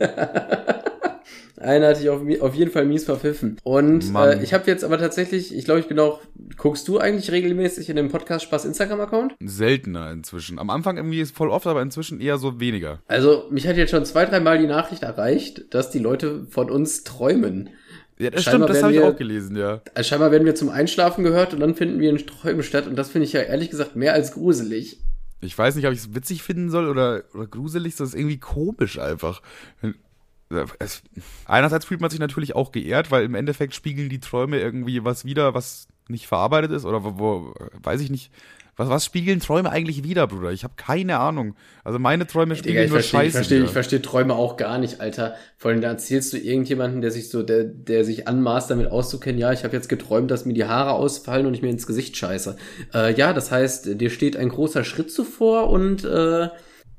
[1.60, 3.58] Einer hatte ich auf, auf jeden Fall mies verpfiffen.
[3.64, 4.38] Und Mann.
[4.38, 6.20] äh, ich habe jetzt aber tatsächlich, ich glaube, ich bin auch.
[6.56, 9.36] Guckst du eigentlich regelmäßig in dem Podcast Spaß Instagram-Account?
[9.44, 10.58] Seltener inzwischen.
[10.58, 13.00] Am Anfang irgendwie ist voll oft, aber inzwischen eher so weniger.
[13.06, 17.04] Also, mich hat jetzt schon zwei, dreimal die Nachricht erreicht, dass die Leute von uns
[17.04, 17.70] träumen.
[18.18, 19.80] Ja, das Scheinbar stimmt, das habe ich auch gelesen, ja.
[19.94, 22.88] Also scheinbar werden wir zum Einschlafen gehört und dann finden wir in Träumen statt.
[22.88, 25.00] Und das finde ich ja ehrlich gesagt mehr als gruselig.
[25.40, 28.38] Ich weiß nicht, ob ich es witzig finden soll oder, oder gruselig, das ist irgendwie
[28.38, 29.40] komisch einfach.
[30.78, 31.02] Es,
[31.44, 35.24] einerseits fühlt man sich natürlich auch geehrt, weil im Endeffekt spiegeln die Träume irgendwie was
[35.24, 38.30] wieder, was nicht verarbeitet ist oder wo, wo weiß ich nicht.
[38.78, 40.52] Was, was spiegeln Träume eigentlich wieder, Bruder?
[40.52, 41.56] Ich habe keine Ahnung.
[41.82, 43.36] Also meine Träume Digga, spiegeln ich nur verstehe, ich Scheiße.
[43.38, 45.34] verstehe, ich verstehe Träume auch gar nicht, Alter.
[45.56, 49.40] Vor allem, da erzählst du irgendjemanden, der sich so, der, der sich anmaßt, damit auszukennen,
[49.40, 52.16] ja, ich habe jetzt geträumt, dass mir die Haare ausfallen und ich mir ins Gesicht
[52.16, 52.56] scheiße.
[52.94, 56.48] Äh, ja, das heißt, dir steht ein großer Schritt zuvor und äh,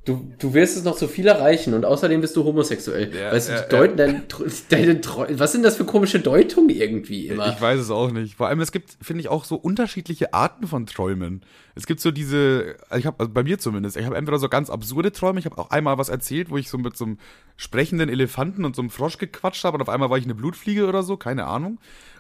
[0.06, 3.14] du, du wirst es noch zu viel erreichen und außerdem bist du homosexuell.
[3.14, 4.24] Ja, weißt du, ja, deuten dein,
[4.70, 7.50] deine Träu- was sind das für komische Deutungen irgendwie immer?
[7.54, 8.36] Ich weiß es auch nicht.
[8.36, 11.42] Vor allem, es gibt, finde ich, auch so unterschiedliche Arten von Träumen.
[11.76, 14.70] Es gibt so diese, ich habe, also bei mir zumindest, ich habe entweder so ganz
[14.70, 17.18] absurde Träume, ich habe auch einmal was erzählt, wo ich so mit so einem
[17.56, 20.88] sprechenden Elefanten und so einem Frosch gequatscht habe und auf einmal war ich eine Blutfliege
[20.88, 21.80] oder so, keine Ahnung.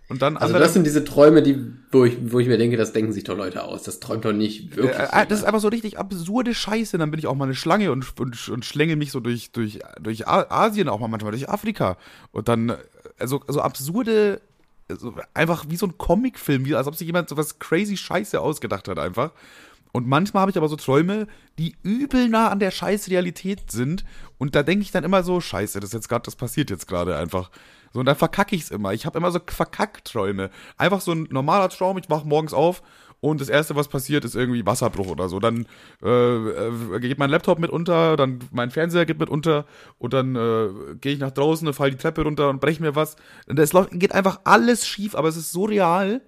[0.09, 2.93] Und dann also das sind diese Träume, die, wo ich, wo ich mir denke, das
[2.93, 3.83] denken sich doch Leute aus.
[3.83, 4.97] Das träumt doch nicht wirklich.
[4.97, 6.97] äh, äh, das ist einfach so richtig absurde Scheiße.
[6.97, 9.79] Dann bin ich auch mal eine Schlange und, und, und schlängel mich so durch, durch,
[10.01, 11.95] durch Asien, auch mal manchmal durch Afrika.
[12.31, 12.77] Und dann, äh,
[13.19, 14.41] also, so absurde,
[14.89, 18.41] so einfach wie so ein Comicfilm, wie als ob sich jemand so was crazy Scheiße
[18.41, 19.31] ausgedacht hat einfach.
[19.91, 21.27] Und manchmal habe ich aber so Träume,
[21.59, 24.05] die übel nah an der scheiß Realität sind.
[24.37, 26.87] Und da denke ich dann immer so, scheiße, das ist jetzt gerade, das passiert jetzt
[26.87, 27.51] gerade einfach.
[27.93, 28.93] So, und dann verkacke ich es immer.
[28.93, 30.49] Ich habe immer so Verkackträume.
[30.77, 32.81] Einfach so ein normaler Traum, ich wach morgens auf
[33.21, 35.39] und das Erste, was passiert, ist irgendwie Wasserbruch oder so.
[35.39, 35.65] Dann
[36.01, 39.65] äh, äh, geht mein Laptop mit unter, dann mein Fernseher geht mit unter
[39.97, 42.95] und dann äh, gehe ich nach draußen und fall die Treppe runter und breche mir
[42.95, 43.17] was.
[43.47, 46.21] Es geht einfach alles schief, aber es ist so real.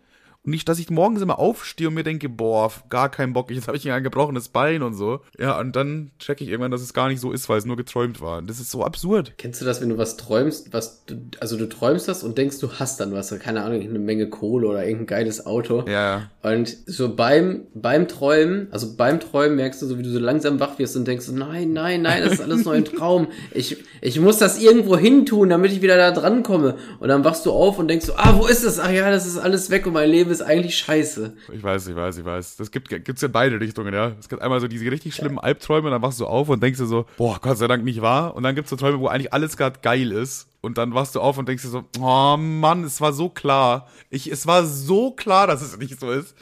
[0.43, 3.67] Und nicht, dass ich morgens immer aufstehe und mir denke, boah, gar keinen Bock, jetzt
[3.67, 5.19] habe ich ein gebrochenes Bein und so.
[5.37, 7.77] Ja, und dann checke ich irgendwann, dass es gar nicht so ist, weil es nur
[7.77, 8.39] geträumt war.
[8.39, 9.33] Und das ist so absurd.
[9.37, 12.59] Kennst du das, wenn du was träumst, was du, also du träumst das und denkst,
[12.59, 15.85] du hast dann was, keine Ahnung, eine Menge Kohle oder irgendein geiles Auto.
[15.87, 20.19] Ja, Und so beim, beim Träumen, also beim Träumen merkst du so, wie du so
[20.19, 23.27] langsam wach wirst und denkst, nein, nein, nein, das ist alles nur ein Traum.
[23.53, 26.77] Ich, ich muss das irgendwo hin tun, damit ich wieder da dran komme.
[26.99, 28.79] Und dann wachst du auf und denkst so, ah, wo ist das?
[28.79, 31.33] Ach ja, das ist alles weg und mein Leben ist eigentlich scheiße.
[31.53, 32.55] Ich weiß, ich weiß, ich weiß.
[32.57, 34.13] Das gibt gibt's in beide Richtungen, ja.
[34.19, 36.85] Es gibt einmal so diese richtig schlimmen Albträume, dann wachst du auf und denkst dir
[36.87, 38.35] so, boah, Gott sei Dank nicht wahr.
[38.35, 40.47] Und dann gibt's so Träume, wo eigentlich alles gerade geil ist.
[40.61, 43.87] Und dann wachst du auf und denkst dir so, oh Mann, es war so klar.
[44.09, 46.35] Ich, es war so klar, dass es nicht so ist.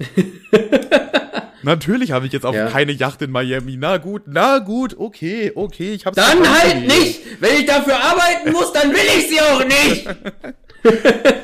[1.62, 2.66] Natürlich habe ich jetzt auch Ja.
[2.68, 3.76] keine Yacht in Miami.
[3.78, 7.20] Na gut, na gut, okay, okay, ich hab's Dann halt nicht!
[7.40, 10.06] Wenn ich dafür arbeiten muss, dann will ich sie auch nicht!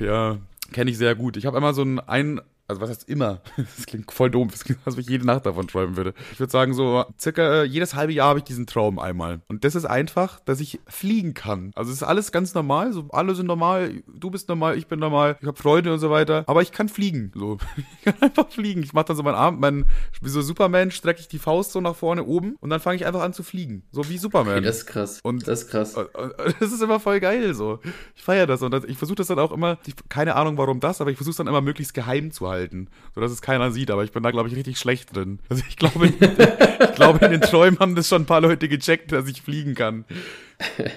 [0.00, 0.38] Ja,
[0.72, 1.36] kenne ich sehr gut.
[1.36, 3.40] Ich habe immer so ein, ein, also was heißt immer?
[3.76, 6.14] Das klingt voll doof, das klingt, als ob ich jede Nacht davon träumen würde.
[6.32, 9.40] Ich würde sagen, so circa äh, jedes halbe Jahr habe ich diesen Traum einmal.
[9.48, 11.72] Und das ist einfach, dass ich fliegen kann.
[11.74, 14.98] Also es ist alles ganz normal, so alle sind normal, du bist normal, ich bin
[14.98, 17.32] normal, ich habe Freunde und so weiter, aber ich kann fliegen.
[17.34, 18.82] So, ich kann einfach fliegen.
[18.82, 19.86] Ich mache dann so meinen Arm, mein,
[20.20, 23.06] wie so Superman, strecke ich die Faust so nach vorne oben und dann fange ich
[23.06, 23.82] einfach an zu fliegen.
[23.92, 24.56] So wie Superman.
[24.58, 25.20] Okay, das ist krass.
[25.22, 25.94] Und- das ist krass.
[25.96, 27.78] Und- und- und Das ist immer voll geil so.
[28.14, 30.80] Ich feiere das und das, ich versuche das dann auch immer, ich, keine Ahnung warum
[30.80, 32.59] das, aber ich versuche es dann immer möglichst geheim zu halten.
[32.60, 33.90] Halten, sodass es keiner sieht.
[33.90, 35.38] Aber ich bin da, glaube ich, richtig schlecht drin.
[35.48, 39.12] Also ich glaube, ich glaube, in den Träumen haben das schon ein paar Leute gecheckt,
[39.12, 40.04] dass ich fliegen kann.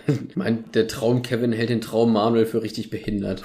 [0.07, 3.43] ich meine, der Traum Kevin hält den Traum Manuel für richtig behindert.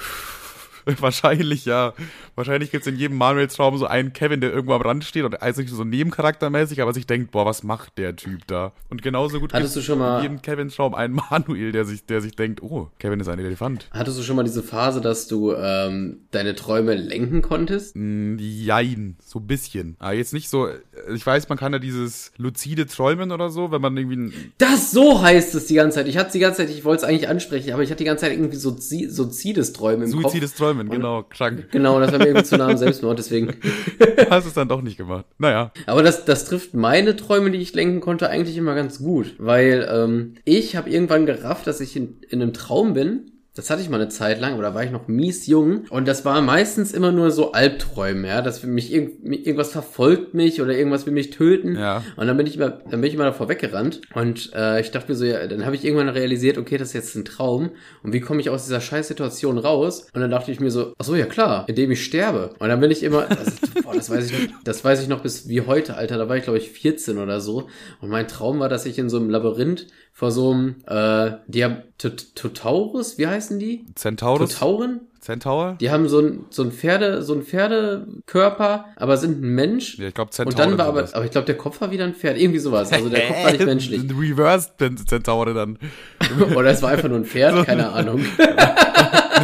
[0.99, 1.93] Wahrscheinlich, ja.
[2.39, 5.41] Wahrscheinlich gibt es in jedem Manuel-Traum so einen Kevin, der irgendwo am Rand steht und
[5.41, 8.71] eigentlich so nebencharaktermäßig, aber sich denkt, boah, was macht der Typ da?
[8.89, 12.21] Und genauso gut Hattest du schon mal in jedem Kevin-Traum einen Manuel, der sich, der
[12.21, 13.89] sich denkt, oh, Kevin ist ein Elefant.
[13.91, 17.97] Hattest du schon mal diese Phase, dass du ähm, deine Träume lenken konntest?
[17.97, 19.97] Mm, jein, so ein bisschen.
[19.99, 20.69] Aber jetzt nicht so,
[21.13, 24.31] ich weiß, man kann ja dieses luzide Träumen oder so, wenn man irgendwie...
[24.57, 26.07] Das, so heißt es die ganze Zeit.
[26.07, 28.21] Ich hatte die ganze Zeit, ich wollte es eigentlich ansprechen, aber ich hatte die ganze
[28.21, 30.53] Zeit irgendwie so suizides Träumen im Suizides.
[30.53, 31.67] Träumen, genau, krank.
[31.71, 33.55] Genau, das war mir irgendwie zu nah am Selbstmord, deswegen.
[34.29, 35.25] Hast es dann doch nicht gemacht.
[35.37, 35.71] Naja.
[35.85, 39.35] Aber das, das trifft meine Träume, die ich lenken konnte, eigentlich immer ganz gut.
[39.37, 43.81] Weil ähm, ich habe irgendwann gerafft, dass ich in, in einem Traum bin das hatte
[43.81, 45.83] ich mal eine Zeit lang, aber da war ich noch mies jung.
[45.89, 50.61] Und das war meistens immer nur so Albträume, ja, dass mich irg irgendwas verfolgt mich
[50.61, 51.75] oder irgendwas will mich töten.
[51.75, 52.01] Ja.
[52.15, 53.99] Und dann bin ich immer, dann bin ich immer davor weggerannt.
[54.13, 56.93] Und äh, ich dachte mir so, ja, dann habe ich irgendwann realisiert, okay, das ist
[56.93, 57.71] jetzt ein Traum.
[58.01, 60.07] Und wie komme ich aus dieser Scheißsituation raus?
[60.13, 62.51] Und dann dachte ich mir so, ach so, ja klar, indem ich sterbe.
[62.59, 65.19] Und dann bin ich immer, das, boah, das weiß ich noch, das weiß ich noch
[65.19, 66.17] bis wie heute, Alter.
[66.17, 67.67] Da war ich, glaube ich, 14 oder so.
[67.99, 73.17] Und mein Traum war, dass ich in so einem Labyrinth vor so einem äh, Diatotaurus,
[73.17, 73.85] wie heißen die?
[73.95, 74.53] Centaurus?
[74.53, 75.01] Totauren?
[75.19, 75.77] Centaur?
[75.79, 79.97] Die haben so ein, so ein Pferde, so ein Pferdekörper, aber sind ein Mensch.
[79.97, 80.53] Ja, ich glaube Centaur.
[80.53, 82.37] Und dann war aber, aber ich glaube, der Kopf war wieder ein Pferd.
[82.37, 82.91] Irgendwie sowas.
[82.91, 84.01] Also der Kopf war nicht menschlich.
[84.09, 84.73] Reversed
[85.07, 85.77] Centaure dann.
[86.55, 88.25] Oder es war einfach nur ein Pferd, keine Ahnung.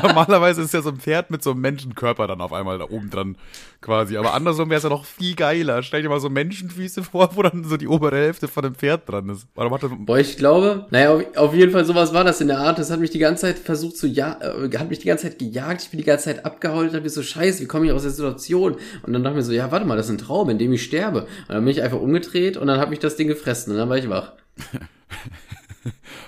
[0.03, 3.09] Normalerweise ist ja so ein Pferd mit so einem Menschenkörper dann auf einmal da oben
[3.09, 3.37] dran
[3.81, 4.17] quasi.
[4.17, 5.83] Aber andersrum wäre es ja noch viel geiler.
[5.83, 9.09] Stell dir mal so Menschenfüße vor, wo dann so die obere Hälfte von dem Pferd
[9.09, 9.47] dran ist.
[9.55, 12.47] Oder macht das Boah, ich glaube, naja, auf, auf, jeden Fall sowas war das in
[12.47, 12.77] der Art.
[12.77, 15.39] Das hat mich die ganze Zeit versucht zu ja, äh, hat mich die ganze Zeit
[15.39, 15.83] gejagt.
[15.83, 18.11] Ich bin die ganze Zeit abgeholt, hab mir so scheiße, wie komme ich aus der
[18.11, 18.75] Situation?
[19.03, 20.73] Und dann dachte ich mir so, ja, warte mal, das ist ein Traum, in dem
[20.73, 21.21] ich sterbe.
[21.21, 23.89] Und dann bin ich einfach umgedreht und dann habe ich das Ding gefressen und dann
[23.89, 24.33] war ich wach.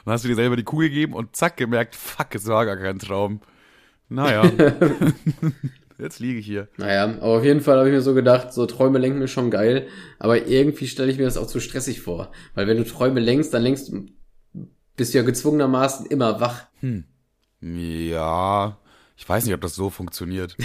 [0.07, 2.77] dann hast du dir selber die Kuh gegeben und zack gemerkt, fuck, es war gar
[2.77, 3.41] kein Traum.
[4.07, 4.49] Naja.
[5.99, 6.69] Jetzt liege ich hier.
[6.77, 9.51] Naja, aber auf jeden Fall habe ich mir so gedacht, so Träume lenken ist schon
[9.51, 12.31] geil, aber irgendwie stelle ich mir das auch zu stressig vor.
[12.53, 13.91] Weil wenn du Träume lenkst, dann lenkst
[14.95, 16.67] bist du ja gezwungenermaßen immer wach.
[16.79, 17.03] Hm.
[17.59, 18.77] Ja,
[19.17, 20.55] ich weiß nicht, ob das so funktioniert.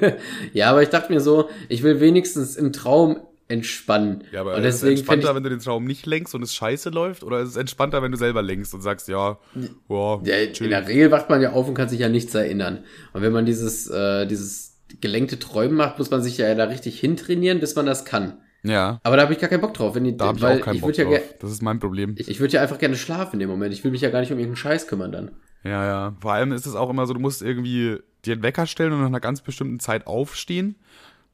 [0.52, 4.24] ja, aber ich dachte mir so, ich will wenigstens im Traum entspannen.
[4.32, 6.54] Ja, aber und ist es entspannter, ich, wenn du den Traum nicht lenkst und es
[6.54, 7.22] scheiße läuft?
[7.22, 9.38] Oder ist es entspannter, wenn du selber lenkst und sagst, ja,
[9.86, 12.84] boah, ja In der Regel wacht man ja auf und kann sich ja nichts erinnern.
[13.12, 16.98] Und wenn man dieses, äh, dieses gelenkte Träumen macht, muss man sich ja da richtig
[16.98, 18.38] hintrainieren, bis man das kann.
[18.62, 19.00] Ja.
[19.02, 19.94] Aber da habe ich gar keinen Bock drauf.
[19.94, 21.12] Wenn die, da habe ich auch keinen ich Bock drauf.
[21.12, 22.14] Ja das ist mein Problem.
[22.16, 23.74] Ich, ich würde ja einfach gerne schlafen in dem Moment.
[23.74, 25.32] Ich will mich ja gar nicht um irgendeinen Scheiß kümmern dann.
[25.64, 26.16] Ja, ja.
[26.20, 29.00] Vor allem ist es auch immer so, du musst irgendwie dir einen Wecker stellen und
[29.00, 30.76] nach einer ganz bestimmten Zeit aufstehen.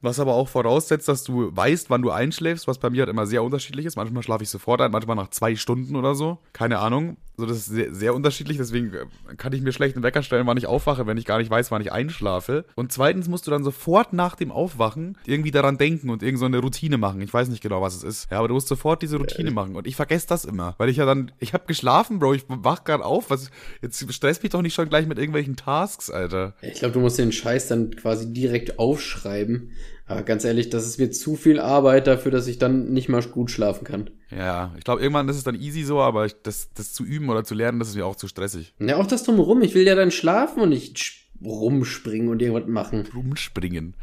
[0.00, 3.26] Was aber auch voraussetzt, dass du weißt, wann du einschläfst, was bei mir halt immer
[3.26, 3.96] sehr unterschiedlich ist.
[3.96, 6.38] Manchmal schlafe ich sofort ein, manchmal nach zwei Stunden oder so.
[6.52, 7.16] Keine Ahnung.
[7.38, 10.44] Also das ist sehr, sehr unterschiedlich, deswegen äh, kann ich mir schlecht einen Wecker stellen,
[10.48, 12.64] wann ich aufwache, wenn ich gar nicht weiß, wann ich einschlafe.
[12.74, 16.46] Und zweitens musst du dann sofort nach dem Aufwachen irgendwie daran denken und irgend so
[16.46, 17.20] Routine machen.
[17.20, 18.30] Ich weiß nicht genau, was es ist.
[18.32, 19.76] Ja, aber du musst sofort diese Routine machen.
[19.76, 22.82] Und ich vergesse das immer, weil ich ja dann, ich habe geschlafen, Bro, ich wach
[22.82, 23.30] gerade auf.
[23.30, 26.54] Was, jetzt stresst mich doch nicht schon gleich mit irgendwelchen Tasks, Alter.
[26.60, 29.70] Ich glaube, du musst den Scheiß dann quasi direkt aufschreiben.
[30.08, 33.22] Aber ganz ehrlich, das ist mir zu viel Arbeit dafür, dass ich dann nicht mal
[33.22, 34.10] gut schlafen kann.
[34.30, 37.28] Ja, ich glaube, irgendwann ist es dann easy so, aber ich, das, das zu üben
[37.28, 38.74] oder zu lernen, das ist mir auch zu stressig.
[38.78, 39.60] Ja, auch das drumherum.
[39.60, 43.06] Ich will ja dann schlafen und nicht rumspringen und irgendwas machen.
[43.14, 43.94] Rumspringen.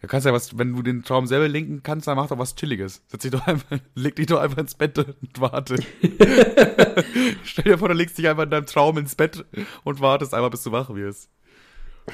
[0.00, 2.54] Du kannst ja was, wenn du den Traum selber lenken kannst, dann mach doch was
[2.56, 3.02] Chilliges.
[3.06, 5.76] Setz dich doch einfach, leg dich doch einfach ins Bett und warte.
[7.44, 9.44] Stell dir vor, du legst dich einfach in deinem Traum ins Bett
[9.84, 11.30] und wartest einfach, bis du wach wirst.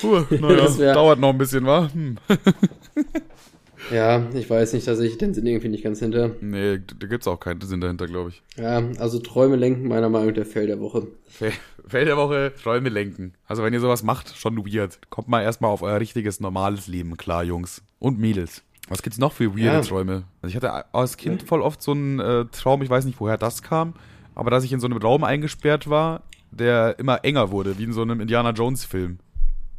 [0.01, 1.89] Puh, naja, dauert noch ein bisschen, wa?
[1.93, 2.17] Hm.
[3.93, 6.31] ja, ich weiß nicht, dass ich den Sinn irgendwie nicht ganz hinter.
[6.41, 8.43] Nee, da gibt's auch keinen Sinn dahinter, glaube ich.
[8.57, 11.07] Ja, also Träume lenken, meiner Meinung nach der Fell der Woche.
[11.87, 13.35] Fell der Woche, Träume lenken.
[13.47, 14.99] Also wenn ihr sowas macht, schon weird.
[15.11, 17.83] Kommt mal erstmal auf euer richtiges, normales Leben klar, Jungs.
[17.99, 18.63] Und Mädels.
[18.89, 19.81] Was gibt's noch für weirde ja.
[19.81, 20.25] Träume?
[20.43, 23.39] Also ich hatte als Kind voll oft so einen äh, Traum, ich weiß nicht, woher
[23.39, 23.95] das kam,
[24.35, 27.93] aber dass ich in so einem Raum eingesperrt war, der immer enger wurde, wie in
[27.93, 29.19] so einem Indiana Jones Film.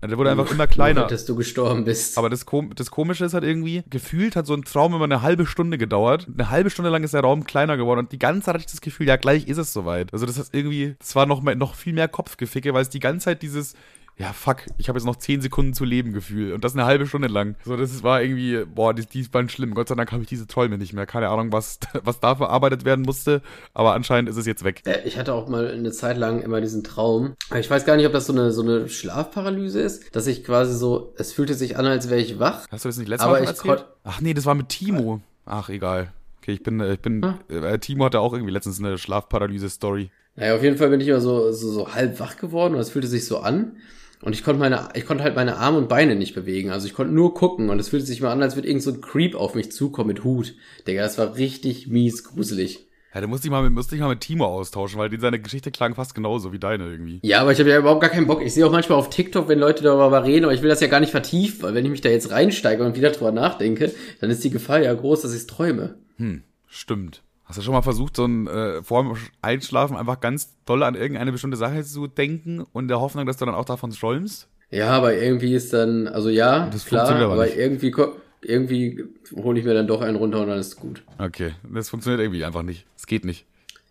[0.07, 1.07] Der wurde einfach immer kleiner.
[1.07, 2.17] Dass du gestorben bist.
[2.17, 5.21] Aber das, Kom das Komische ist halt irgendwie, gefühlt hat so ein Traum immer eine
[5.21, 6.27] halbe Stunde gedauert.
[6.33, 8.71] Eine halbe Stunde lang ist der Raum kleiner geworden und die ganze Zeit hatte ich
[8.71, 10.13] das Gefühl, ja, gleich ist es soweit.
[10.13, 12.99] Also das ist irgendwie, das war noch, mehr, noch viel mehr Kopfgeficke, weil es die
[12.99, 13.75] ganze Zeit dieses
[14.17, 17.05] ja, fuck, ich habe jetzt noch 10 Sekunden zu leben gefühlt und das eine halbe
[17.05, 17.55] Stunde lang.
[17.65, 19.73] So, das war irgendwie, boah, die, die waren schlimm.
[19.73, 21.05] Gott sei Dank habe ich diese Träume nicht mehr.
[21.05, 23.41] Keine Ahnung, was, was da verarbeitet werden musste,
[23.73, 24.81] aber anscheinend ist es jetzt weg.
[24.85, 27.33] Äh, Ich hatte auch mal eine Zeit lang immer diesen Traum.
[27.59, 30.77] Ich weiß gar nicht, ob das so eine, so eine Schlafparalyse ist, dass ich quasi
[30.77, 32.65] so, es fühlte sich an, als wäre ich wach.
[32.71, 33.85] Hast du das nicht letztes Mal erzählt?
[34.03, 35.21] Ach nee, das war mit Timo.
[35.45, 36.13] Ach, egal.
[36.41, 37.63] Okay, ich bin, äh, ich bin, Hm?
[37.63, 40.09] äh, Timo hatte auch irgendwie letztens eine Schlafparalyse-Story.
[40.37, 42.89] Naja, auf jeden Fall bin ich immer so, so, so halb wach geworden und es
[42.91, 43.77] fühlte sich so an.
[44.21, 46.71] Und ich konnte meine, ich konnte halt meine Arme und Beine nicht bewegen.
[46.71, 48.91] Also ich konnte nur gucken und es fühlte sich mal an, als würde irgend so
[48.91, 50.55] ein Creep auf mich zukommen mit Hut.
[50.87, 52.87] Digga, das war richtig mies gruselig.
[53.15, 55.39] Ja, da musste ich mal mit, musste ich mal mit Timo austauschen, weil die, seine
[55.39, 57.21] Geschichte klang fast genauso wie deine irgendwie.
[57.23, 58.41] Ja, aber ich habe ja überhaupt gar keinen Bock.
[58.41, 60.87] Ich sehe auch manchmal auf TikTok, wenn Leute darüber reden, aber ich will das ja
[60.87, 64.29] gar nicht vertiefen, weil wenn ich mich da jetzt reinsteige und wieder drüber nachdenke, dann
[64.31, 65.95] ist die Gefahr ja groß, dass ich träume.
[66.17, 67.21] Hm, stimmt.
[67.45, 70.95] Hast du schon mal versucht, so ein äh, vor dem Einschlafen einfach ganz doll an
[70.95, 74.47] irgendeine bestimmte Sache zu denken und der Hoffnung, dass du dann auch davon träumst?
[74.71, 77.93] Ja, aber irgendwie ist dann, also ja, Das klar, aber aber irgendwie,
[78.41, 79.03] irgendwie
[79.35, 81.03] hole ich mir dann doch einen runter und dann ist gut.
[81.19, 82.85] Okay, das funktioniert irgendwie einfach nicht.
[82.97, 83.45] Es geht nicht.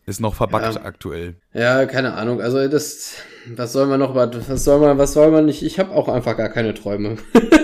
[0.06, 0.82] Ist noch verbuggt Ja.
[0.84, 1.36] aktuell.
[1.54, 2.40] Ja, keine Ahnung.
[2.42, 3.14] Also das,
[3.54, 5.62] was soll man noch, was soll man, was soll man nicht?
[5.62, 7.16] Ich habe auch einfach gar keine Träume.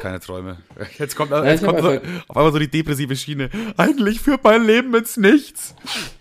[0.00, 0.56] Keine Träume.
[0.98, 1.88] Jetzt kommt, Ja, jetzt kommt so,
[2.28, 3.50] auf einmal so die depressive Schiene.
[3.76, 5.74] Eigentlich führt mein Leben ins Nichts.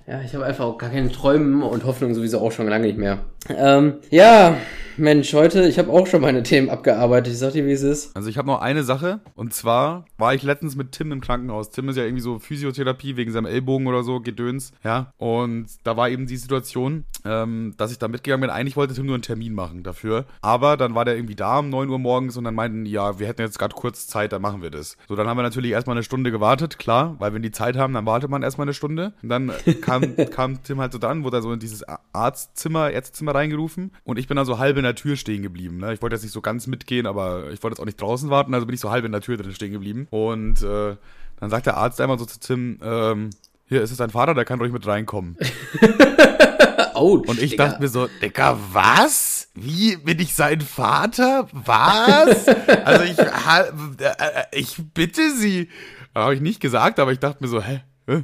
[0.05, 2.97] Ja, ich habe einfach auch gar keine Träume und Hoffnung sowieso auch schon lange nicht
[2.97, 3.19] mehr.
[3.47, 4.57] Ähm, ja,
[4.99, 7.33] Mensch, heute, ich habe auch schon meine Themen abgearbeitet.
[7.33, 8.15] Ich sag dir, wie es ist.
[8.15, 11.69] Also ich habe noch eine Sache und zwar war ich letztens mit Tim im Krankenhaus.
[11.69, 15.13] Tim ist ja irgendwie so Physiotherapie wegen seinem Ellbogen oder so, Gedöns, ja.
[15.17, 18.49] Und da war eben die Situation, ähm, dass ich da mitgegangen bin.
[18.49, 21.69] Eigentlich wollte Tim nur einen Termin machen dafür, aber dann war der irgendwie da um
[21.69, 24.61] 9 Uhr morgens und dann meinten, ja, wir hätten jetzt gerade kurz Zeit, dann machen
[24.61, 24.97] wir das.
[25.07, 27.93] So, dann haben wir natürlich erstmal eine Stunde gewartet, klar, weil wenn die Zeit haben,
[27.93, 29.13] dann wartet man erstmal eine Stunde.
[29.23, 33.33] Und dann kam, kam Tim halt so dann, wurde er so in dieses Arztzimmer, Ärztezimmer
[33.33, 35.77] reingerufen und ich bin da so halb in der Tür stehen geblieben.
[35.77, 35.93] Ne?
[35.93, 38.53] Ich wollte jetzt nicht so ganz mitgehen, aber ich wollte jetzt auch nicht draußen warten,
[38.53, 40.07] also bin ich so halb in der Tür drin stehen geblieben.
[40.09, 40.95] Und äh,
[41.39, 43.29] dann sagt der Arzt einmal so zu Tim, ähm,
[43.67, 45.37] hier ist es dein Vater, der kann ruhig mit reinkommen.
[46.93, 47.67] Autsch, Und ich Digga.
[47.67, 49.49] dachte mir so, Digga, was?
[49.55, 51.47] Wie bin ich sein Vater?
[51.53, 52.47] Was?
[52.85, 55.69] also ich, äh, ich bitte Sie.
[56.13, 57.81] Habe ich nicht gesagt, aber ich dachte mir so, hä?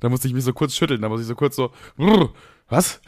[0.00, 1.72] Da musste ich mich so kurz schütteln, da musste ich so kurz so,
[2.68, 3.00] was?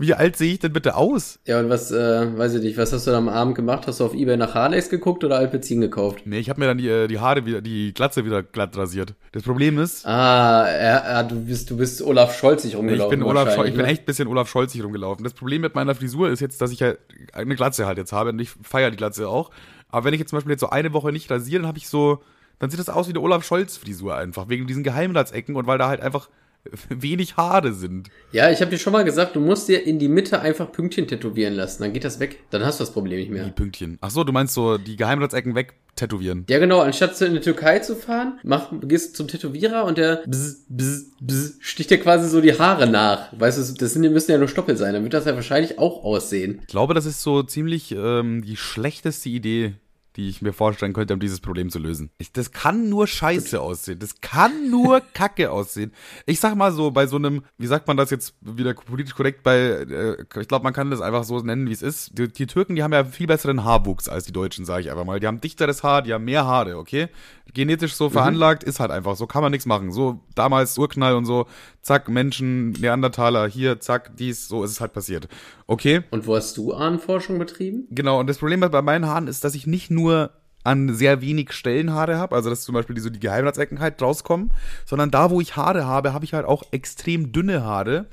[0.00, 1.40] Wie alt sehe ich denn bitte aus?
[1.44, 3.86] Ja, und was, äh, weiß ich nicht, was hast du da am Abend gemacht?
[3.86, 6.22] Hast du auf Ebay nach Harleys geguckt oder Alpezin gekauft?
[6.24, 9.14] Nee, ich habe mir dann die, äh, die Haare wieder, die Glatze wieder glatt rasiert.
[9.32, 13.18] Das Problem ist, Ah, er, du bist, du bist Olaf Scholzig ich rumgelaufen.
[13.18, 15.24] bin Olaf Scholz, ich bin echt ein bisschen Olaf Scholzig rumgelaufen.
[15.24, 16.94] Das Problem mit meiner Frisur ist jetzt, dass ich ja
[17.32, 19.50] eine Glatze halt jetzt habe und ich feiere die Glatze auch.
[19.90, 21.88] Aber wenn ich jetzt zum Beispiel jetzt so eine Woche nicht rasiere, dann habe ich
[21.88, 22.22] so,
[22.60, 25.78] dann sieht das aus wie eine Olaf Scholz Frisur einfach, wegen diesen Geheimratsecken und weil
[25.78, 26.28] da halt einfach
[26.88, 28.08] wenig Haare sind.
[28.32, 31.06] Ja, ich habe dir schon mal gesagt, du musst dir in die Mitte einfach Pünktchen
[31.06, 31.82] tätowieren lassen.
[31.82, 32.40] Dann geht das weg.
[32.50, 33.48] Dann hast du das Problem nicht Die mehr.
[33.48, 33.98] Pünktchen.
[34.00, 36.44] Ach so, du meinst so die Geheimratsecken weg tätowieren.
[36.48, 36.80] Ja, genau.
[36.80, 41.56] Anstatt in die Türkei zu fahren, mach, gehst zum Tätowierer und der bzz, bzz, bzz,
[41.60, 43.28] sticht dir quasi so die Haare nach.
[43.38, 44.94] Weißt du, das sind, die müssen ja nur Stoppel sein.
[44.94, 46.60] Dann wird das ja wahrscheinlich auch aussehen.
[46.62, 49.74] Ich glaube, das ist so ziemlich ähm, die schlechteste Idee,
[50.18, 52.10] die ich mir vorstellen könnte, um dieses Problem zu lösen.
[52.18, 54.00] Ich, das kann nur scheiße aussehen.
[54.00, 55.92] Das kann nur kacke aussehen.
[56.26, 59.44] Ich sag mal so, bei so einem, wie sagt man das jetzt wieder politisch korrekt,
[59.44, 62.18] bei, äh, ich glaube, man kann das einfach so nennen, wie es ist.
[62.18, 65.04] Die, die Türken, die haben ja viel besseren Haarwuchs als die Deutschen, sage ich einfach
[65.04, 65.20] mal.
[65.20, 67.06] Die haben dichteres Haar, die haben mehr Haare, okay?
[67.54, 69.92] Genetisch so veranlagt, ist halt einfach so, kann man nichts machen.
[69.92, 71.46] So damals Urknall und so,
[71.88, 75.26] zack, Menschen, Neandertaler, hier, zack, dies, so ist es halt passiert.
[75.66, 76.02] Okay?
[76.10, 77.86] Und wo hast du Ahnenforschung betrieben?
[77.90, 80.30] Genau, und das Problem bei meinen Haaren ist, dass ich nicht nur
[80.64, 84.02] an sehr wenig Stellen Haare habe, also dass zum Beispiel die, so die Geheimratsecken halt
[84.02, 84.50] rauskommen,
[84.84, 88.04] sondern da, wo ich Haare habe, habe ich halt auch extrem dünne Haare.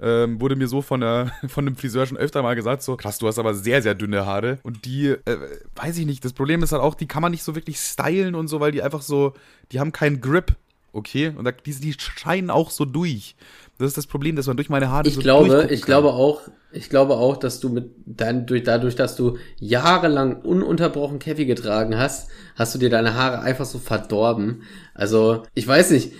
[0.00, 3.18] Ähm, wurde mir so von, der, von dem Friseur schon öfter mal gesagt, so krass,
[3.18, 4.58] du hast aber sehr, sehr dünne Haare.
[4.62, 5.38] Und die, äh,
[5.74, 8.36] weiß ich nicht, das Problem ist halt auch, die kann man nicht so wirklich stylen
[8.36, 9.32] und so, weil die einfach so,
[9.72, 10.54] die haben keinen Grip,
[10.94, 11.32] okay?
[11.36, 13.36] Und da, die, die scheinen auch so durch.
[13.78, 15.86] Das ist das Problem, dass man durch meine Haare Ich so glaube, ich kann.
[15.86, 21.18] glaube auch, ich glaube auch, dass du mit dein, durch, dadurch, dass du jahrelang ununterbrochen
[21.18, 24.62] Käfig getragen hast, hast du dir deine Haare einfach so verdorben.
[24.94, 26.12] Also, ich weiß nicht,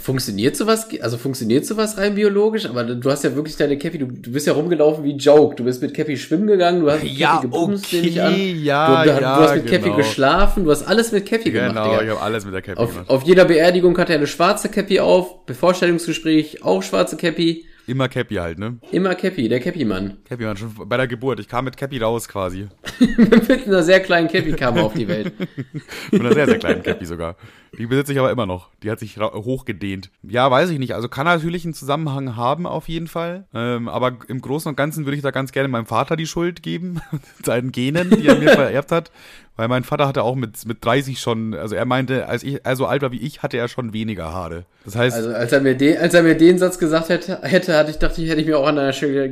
[0.00, 4.06] funktioniert sowas, also funktioniert sowas rein biologisch, aber du hast ja wirklich deine Käffi, du,
[4.06, 7.12] du bist ja rumgelaufen wie Joke, du bist mit Käffi schwimmen gegangen, du hast mit
[7.12, 8.34] Ja, Käffi gebumst, okay, ich an.
[8.62, 9.96] ja, du, du, ja, du hast mit Käffi genau.
[9.96, 12.90] geschlafen, du hast alles mit Käffi gemacht, Genau, ich habe alles mit der Cappy Auf,
[12.90, 13.10] gemacht.
[13.10, 17.66] auf jeder Beerdigung hat er eine schwarze Käppi auf, Bevorstellungsgespräch auch schwarze Käppi.
[17.88, 18.78] Immer Cappy halt, ne?
[18.92, 20.18] Immer Cappy, der Cappy-Mann.
[20.28, 21.40] Cappy Mann, schon bei der Geburt.
[21.40, 22.68] Ich kam mit Cappy raus quasi.
[23.16, 25.32] Mit einer sehr kleinen Cappy kam er auf die Welt.
[26.12, 27.36] Mit einer sehr, sehr kleinen Cappy sogar.
[27.78, 28.68] Die besitze ich aber immer noch.
[28.82, 30.10] Die hat sich hochgedehnt.
[30.22, 30.94] Ja, weiß ich nicht.
[30.94, 33.46] Also kann natürlich einen Zusammenhang haben, auf jeden Fall.
[33.54, 36.62] Ähm, aber im Großen und Ganzen würde ich da ganz gerne meinem Vater die Schuld
[36.62, 37.00] geben.
[37.42, 39.10] Seinen Genen, die er mir vererbt hat.
[39.56, 42.74] Weil mein Vater hatte auch mit, mit 30 schon, also er meinte, als ich, er
[42.74, 44.64] so alt war wie ich, hatte er schon weniger Haare.
[44.86, 47.76] Das heißt, Also als er mir den, als er mir den Satz gesagt hätte, hätte,
[47.76, 49.30] hatte ich dachte ich, hätte ich mir auch an deiner Stelle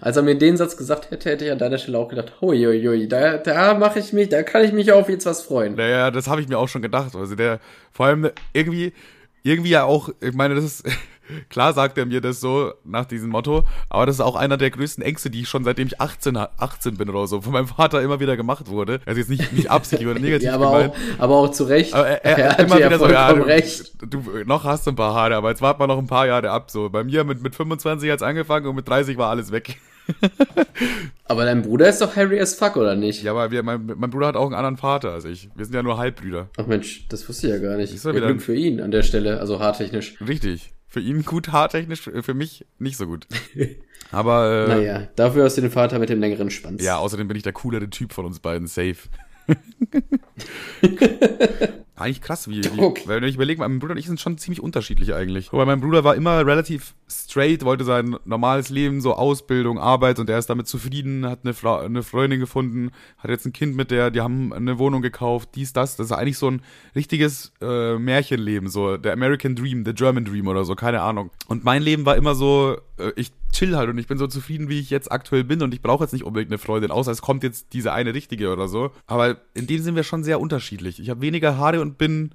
[0.00, 3.08] als er mir den Satz gesagt hätte, hätte ich an deiner Stelle auch gedacht, huiuiui,
[3.08, 5.74] da, da mache ich mich, da kann ich mich auf jetzt was freuen.
[5.74, 7.16] Naja, das habe ich mir auch schon gedacht.
[7.16, 7.58] Also der,
[7.92, 8.92] vor allem irgendwie,
[9.42, 10.84] irgendwie ja auch, ich meine, das ist,
[11.50, 14.70] klar sagt er mir das so nach diesem Motto, aber das ist auch einer der
[14.70, 17.68] größten Ängste, die ich schon seitdem ich 18, ha- 18 bin oder so, von meinem
[17.68, 19.00] Vater immer wieder gemacht wurde.
[19.06, 20.92] Also jetzt nicht, nicht absichtlich oder negativ Ja, aber gemeint.
[20.92, 21.94] auch, aber auch zu Recht.
[21.94, 23.92] Aber er, er, hatte immer ja wieder so, ja, du, recht.
[24.02, 26.50] du, noch hast du ein paar Haare, aber jetzt warten wir noch ein paar Jahre
[26.50, 26.70] ab.
[26.70, 29.76] So, bei mir mit, mit 25 hat's angefangen und mit 30 war alles weg.
[31.24, 33.22] Aber dein Bruder ist doch Harry as fuck, oder nicht?
[33.24, 35.48] Ja, aber wir, mein, mein Bruder hat auch einen anderen Vater als ich.
[35.56, 36.48] Wir sind ja nur Halbbrüder.
[36.56, 37.92] Ach Mensch, das wusste ich ja gar nicht.
[37.92, 40.14] Ist Ja, Glück für ihn an der Stelle, also haartechnisch.
[40.26, 40.72] Richtig.
[40.96, 43.26] Für ihn gut haartechnisch, für für mich nicht so gut.
[44.12, 46.82] Aber äh, Naja, dafür hast du den Vater mit dem längeren Schwanz.
[46.82, 48.96] ja, außerdem bin ich der coolere Typ von uns beiden, safe.
[51.96, 53.02] Eigentlich krass, wie, wie Okay.
[53.06, 55.52] weil wenn ich überlege, mein Bruder und ich sind schon ziemlich unterschiedlich eigentlich.
[55.52, 60.28] Weil mein Bruder war immer relativ straight, wollte sein normales Leben, so Ausbildung, Arbeit und
[60.28, 63.90] er ist damit zufrieden, hat eine, Frau, eine Freundin gefunden, hat jetzt ein Kind mit
[63.90, 65.96] der, die haben eine Wohnung gekauft, dies, das.
[65.96, 66.62] Das ist eigentlich so ein
[66.94, 71.30] richtiges äh, Märchenleben, so der American Dream, der German Dream oder so, keine Ahnung.
[71.46, 74.68] Und mein Leben war immer so, äh, ich chill halt und ich bin so zufrieden,
[74.68, 77.22] wie ich jetzt aktuell bin und ich brauche jetzt nicht unbedingt eine Freundin, außer es
[77.22, 78.90] kommt jetzt diese eine richtige oder so.
[79.06, 81.00] Aber in dem sind wir schon sehr unterschiedlich.
[81.00, 82.30] Ich habe weniger Haare und bin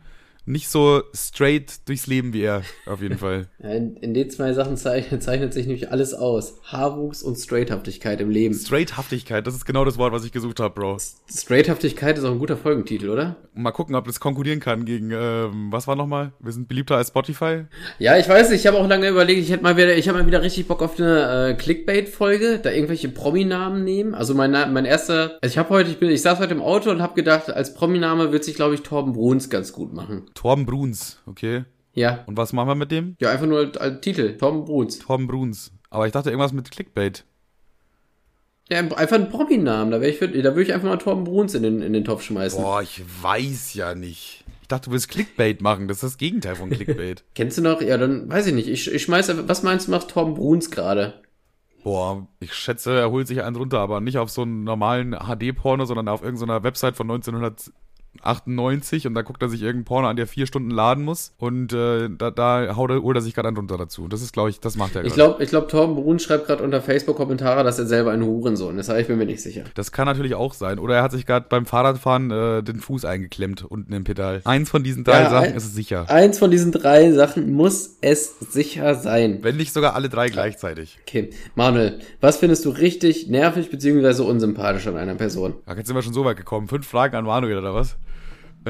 [0.46, 3.48] nicht so straight durchs Leben wie er, auf jeden Fall.
[3.60, 6.56] In, in den zwei Sachen zeichnet, zeichnet sich nämlich alles aus.
[6.64, 8.56] Haarwuchs und Straighthaftigkeit im Leben.
[8.56, 10.98] Straighthaftigkeit, das ist genau das Wort, was ich gesucht habe, Bro.
[11.30, 13.36] Straighthaftigkeit ist auch ein guter Folgentitel, oder?
[13.54, 16.32] Mal gucken, ob das konkurrieren kann gegen, ähm, was war nochmal?
[16.40, 17.66] Wir sind beliebter als Spotify.
[18.00, 20.20] Ja, ich weiß nicht, ich habe auch lange überlegt, ich hätte mal wieder, ich habe
[20.20, 24.16] mal wieder richtig Bock auf eine äh, Clickbait-Folge, da irgendwelche Prominamen nehmen.
[24.16, 26.90] Also mein, mein erster, also ich habe heute, ich bin, ich saß heute im Auto
[26.90, 30.31] und habe gedacht, als Prominame wird sich, glaube ich, Torben Bruns ganz gut machen.
[30.34, 31.66] Torben Bruns, okay.
[31.94, 32.24] Ja.
[32.26, 33.16] Und was machen wir mit dem?
[33.20, 35.00] Ja, einfach nur als Titel, Torben Bruns.
[35.00, 35.72] Torben Bruns.
[35.90, 37.26] Aber ich dachte irgendwas mit Clickbait.
[38.70, 41.92] Ja, einfach ein Prominamen, da da würde ich einfach mal Torben Bruns in den, in
[41.92, 42.62] den Topf schmeißen.
[42.62, 44.46] Boah, ich weiß ja nicht.
[44.62, 45.90] Ich dachte, du willst Clickbait machen.
[45.90, 47.26] Das ist das Gegenteil von Clickbait.
[47.36, 47.82] Kennst du noch?
[47.82, 48.70] Ja, dann weiß ich nicht.
[48.70, 51.22] Ich, ich schmeiße, was meinst du, macht Torben Bruns gerade?
[51.84, 55.84] Boah, ich schätze, er holt sich einen runter, aber nicht auf so einen normalen HD-Porno,
[55.84, 57.10] sondern auf irgendeiner Website von
[58.24, 61.74] 1998 und da guckt er sich irgendein Porno an, der vier Stunden laden muss und
[61.74, 64.08] äh, da, da haut er, holt er sich gerade einen runter dazu.
[64.08, 66.64] Das ist, glaube ich, das macht er Ich glaube, ich glaub, Torben Bruns schreibt gerade
[66.64, 69.64] unter Facebook-Kommentare, dass er selber ein Hurensohn ist, aber ich bin mir nicht sicher.
[69.76, 70.80] Das kann natürlich auch sein.
[70.80, 74.42] Oder er hat sich gerade beim Fahrradfahren äh, den Fuß eingeklemmt unten im Pedal.
[74.44, 76.10] Eins von diesen drei Ja, Sachen ein- ist es sicher.
[76.10, 79.40] Eins von diesen drei Sachen muss es sicher sein.
[79.42, 81.00] Wenn nicht sogar alle drei gleichzeitig.
[81.08, 84.24] Okay, Manuel, was findest du richtig nervig bzw.
[84.24, 85.56] unsympathisch an einer Person?
[85.66, 86.68] Da jetzt sind wir schon so weit gekommen.
[86.68, 87.96] Fünf Fragen an Manuel oder was?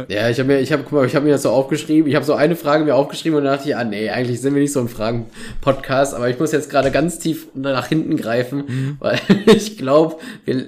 [0.08, 2.10] Ja, ich habe mir, ich habe, guck mal, ich habe mir das so aufgeschrieben.
[2.10, 4.56] Ich habe so eine Frage mir aufgeschrieben und dann dachte ich, ah nee, eigentlich sind
[4.56, 8.96] wir nicht so ein Fragen-Podcast, aber ich muss jetzt gerade ganz tief nach hinten greifen,
[9.00, 10.16] weil ich glaube,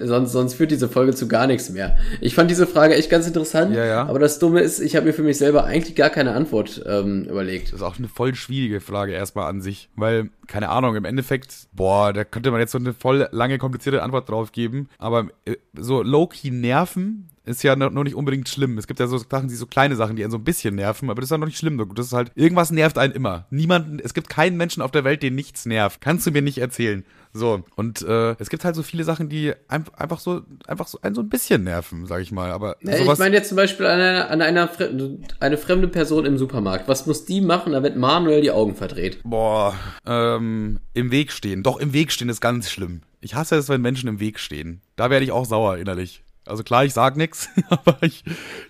[0.02, 1.98] sonst, sonst führt diese Folge zu gar nichts mehr.
[2.20, 4.06] Ich fand diese Frage echt ganz interessant, Ja, ja.
[4.06, 7.24] aber das Dumme ist, ich habe mir für mich selber eigentlich gar keine Antwort ähm,
[7.24, 7.68] überlegt.
[7.68, 11.68] Das ist auch eine voll schwierige Frage erstmal an sich, weil, keine Ahnung, im Endeffekt,
[11.72, 15.56] boah, da könnte man jetzt so eine voll lange, komplizierte Antwort drauf geben, aber äh,
[15.74, 18.78] so low-key nerven ist ja noch nicht unbedingt schlimm.
[18.78, 21.10] Es gibt ja so Sachen, die so kleine Sachen, die einen so ein bisschen nerven,
[21.10, 21.84] aber das ist ja noch nicht schlimm.
[21.96, 23.48] Das ist halt, irgendwas nervt einen immer.
[23.50, 26.00] Niemand, es gibt keinen Menschen auf der Welt, den nichts nervt.
[26.02, 27.04] Kannst du mir nicht erzählen.
[27.36, 31.00] So, und äh, es gibt halt so viele Sachen, die ein, einfach so, einfach so
[31.02, 32.52] einen so ein bisschen nerven, sag ich mal.
[32.52, 36.26] Aber Ja, ich meine jetzt zum Beispiel an einer, an einer Fre eine fremde Person
[36.26, 36.88] im Supermarkt.
[36.88, 39.20] Was muss die machen, damit Manuel die Augen verdreht?
[39.24, 39.74] Boah,
[40.06, 41.64] ähm, im Weg stehen.
[41.64, 43.02] Doch, im Weg stehen ist ganz schlimm.
[43.20, 44.82] Ich hasse es, wenn Menschen im Weg stehen.
[44.96, 46.24] Da werde ich auch sauer innerlich.
[46.46, 48.24] Also klar, ich sag nix, aber ich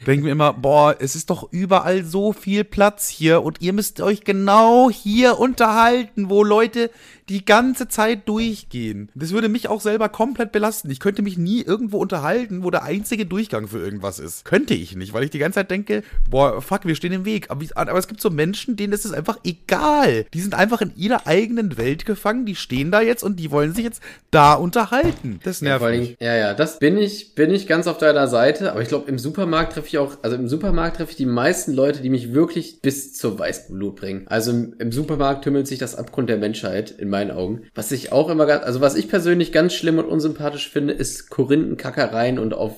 [0.05, 3.99] denke mir immer, boah, es ist doch überall so viel Platz hier und ihr müsst
[3.99, 6.91] euch genau hier unterhalten, wo Leute
[7.29, 9.09] die ganze Zeit durchgehen.
[9.15, 10.89] Das würde mich auch selber komplett belasten.
[10.89, 14.45] Ich könnte mich nie irgendwo unterhalten, wo der einzige Durchgang für irgendwas ist.
[14.45, 17.49] Könnte ich nicht, weil ich die ganze Zeit denke, boah, fuck, wir stehen im Weg.
[17.49, 20.25] Aber, aber es gibt so Menschen, denen ist es einfach egal.
[20.33, 23.73] Die sind einfach in ihrer eigenen Welt gefangen, die stehen da jetzt und die wollen
[23.73, 24.01] sich jetzt
[24.31, 25.39] da unterhalten.
[25.43, 26.17] Das nervt Ja, mich.
[26.19, 29.17] ja, ja, das bin ich, bin ich ganz auf deiner Seite, aber ich glaube, im
[29.19, 32.81] Supermarkt treffe ich auch, also im Supermarkt treffe ich die meisten Leute, die mich wirklich
[32.81, 34.23] bis zur Weißglut bringen.
[34.27, 37.63] Also im, im Supermarkt tümmelt sich das Abgrund der Menschheit, in meinen Augen.
[37.75, 41.29] Was ich auch immer ganz, also was ich persönlich ganz schlimm und unsympathisch finde, ist
[41.29, 42.75] Korinthenkackereien und auf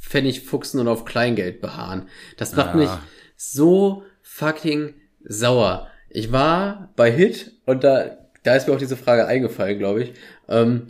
[0.00, 2.08] Pfennigfuchsen und auf Kleingeld beharren.
[2.36, 2.76] Das macht Ah.
[2.76, 2.90] mich
[3.36, 5.86] so fucking sauer.
[6.08, 10.12] Ich war bei Hit und da, da ist mir auch diese Frage eingefallen, glaube ich.
[10.48, 10.88] Ähm,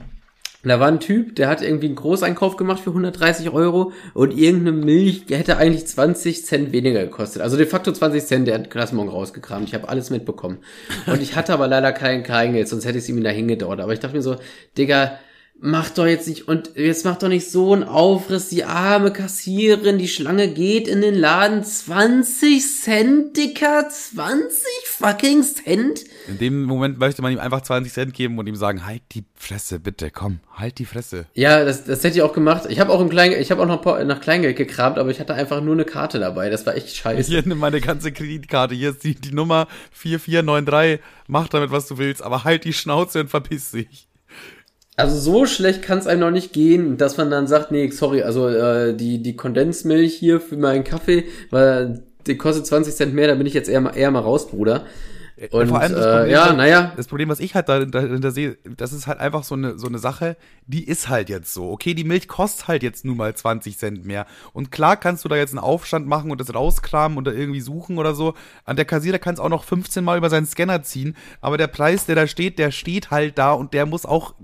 [0.63, 4.73] da war ein Typ, der hat irgendwie einen Großeinkauf gemacht für 130 Euro und irgendeine
[4.73, 7.41] Milch hätte eigentlich 20 Cent weniger gekostet.
[7.41, 9.69] Also de facto 20 Cent, der hat morgen rausgekramt.
[9.69, 10.59] Ich habe alles mitbekommen.
[11.07, 13.81] Und ich hatte aber leider kein Kleingeld, sonst hätte ich es ihm da hingedauert.
[13.81, 14.37] Aber ich dachte mir so,
[14.77, 15.19] Digga,
[15.61, 19.99] mach doch jetzt nicht, und jetzt mach doch nicht so einen Aufriss, die arme Kassiererin,
[19.99, 26.05] die Schlange geht in den Laden, 20 Cent, Dicker, 20 fucking Cent?
[26.29, 29.25] In dem Moment möchte man ihm einfach 20 Cent geben und ihm sagen, halt die
[29.35, 31.27] Fresse, bitte, komm, halt die Fresse.
[31.35, 32.65] Ja, das, das hätte ich auch gemacht.
[32.69, 35.35] Ich habe auch im Klein, ich habe auch noch nach Kleingeld gekramt, aber ich hatte
[35.35, 36.51] einfach nur eine Karte dabei.
[36.51, 37.31] Das war echt scheiße.
[37.31, 41.99] Hier nimm meine ganze Kreditkarte, hier ist die, die Nummer 4493, mach damit, was du
[41.99, 44.07] willst, aber halt die Schnauze und verpiss dich.
[44.97, 48.23] Also so schlecht kann es einem noch nicht gehen, dass man dann sagt, nee, sorry,
[48.23, 53.29] also äh, die die Kondensmilch hier für meinen Kaffee, weil die kostet 20 Cent mehr,
[53.29, 54.85] da bin ich jetzt eher mal eher mal raus, Bruder.
[55.53, 58.03] Und Vor allem das äh, Problem, ja, das- naja, Das Problem, was ich halt dahinter,
[58.03, 60.37] dahinter sehe, das ist halt einfach so eine, so eine Sache,
[60.67, 61.71] die ist halt jetzt so.
[61.71, 64.27] Okay, die Milch kostet halt jetzt nun mal 20 Cent mehr.
[64.53, 67.97] Und klar kannst du da jetzt einen Aufstand machen und das rauskramen oder irgendwie suchen
[67.97, 68.35] oder so.
[68.67, 71.17] An der Kassierer kann es auch noch 15 Mal über seinen Scanner ziehen.
[71.41, 74.35] Aber der Preis, der da steht, der steht halt da und der muss auch.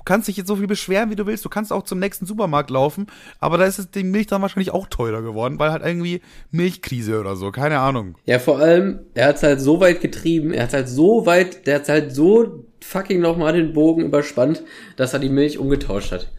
[0.00, 1.44] Du kannst dich jetzt so viel beschweren, wie du willst.
[1.44, 3.06] Du kannst auch zum nächsten Supermarkt laufen.
[3.38, 7.20] Aber da ist es die Milch dann wahrscheinlich auch teurer geworden, weil halt irgendwie Milchkrise
[7.20, 7.50] oder so.
[7.50, 8.16] Keine Ahnung.
[8.24, 11.76] ja vor allem, er hat's halt so weit getrieben, er hat halt so weit, der
[11.76, 14.62] hat halt so fucking nochmal den Bogen überspannt,
[14.96, 16.30] dass er die Milch umgetauscht hat.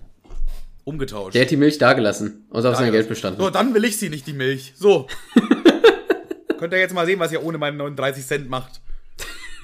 [0.84, 1.36] Umgetauscht.
[1.36, 3.40] Der hat die Milch dagelassen und auf sein Geld bestanden.
[3.40, 4.74] So, dann will ich sie nicht, die Milch.
[4.76, 5.06] So.
[6.58, 8.82] Könnt ihr jetzt mal sehen, was ihr ohne meinen 39 Cent macht.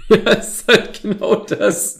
[0.26, 1.99] Ja, ist halt genau das.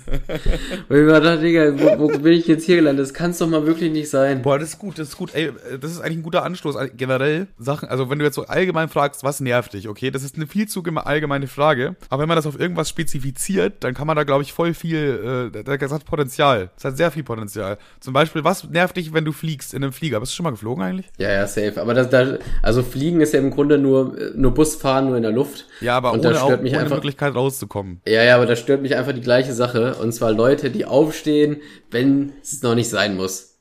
[0.88, 3.06] Und ich war da, Digga, wo, wo bin ich jetzt hier gelandet?
[3.06, 4.42] Das kann's doch mal wirklich nicht sein.
[4.42, 5.36] Boah, das ist gut, das ist gut.
[5.36, 5.52] Ey,
[5.82, 6.78] das ist eigentlich ein guter Anstoß.
[6.96, 10.36] Generell Sachen, also wenn du jetzt so allgemein fragst, was nervt dich, okay, das ist
[10.38, 11.98] eine viel zu geme- allgemeine Frage.
[12.10, 15.52] Aber wenn man das auf irgendwas spezifiziert, dann kann man da, glaube ich, voll viel,
[15.54, 16.70] äh, das hat Potenzial.
[16.76, 17.78] Das hat sehr viel Potenzial.
[18.00, 20.20] Zum Beispiel, was nervt dich, wenn du fliegst in einem Flieger?
[20.22, 21.08] Bist du schon mal geflogen eigentlich?
[21.18, 21.82] Ja, ja, safe.
[21.82, 25.32] Aber das, da, also Fliegen ist ja im Grunde nur, nur Busfahren, nur in der
[25.34, 25.66] Luft.
[25.82, 27.97] Ja, aber Und ohne, auch, ohne einfach, Möglichkeit rauszukommen.
[28.06, 29.96] Ja, ja, aber da stört mich einfach die gleiche Sache.
[29.96, 31.58] Und zwar Leute, die aufstehen,
[31.92, 33.58] wenn es noch nicht sein muss.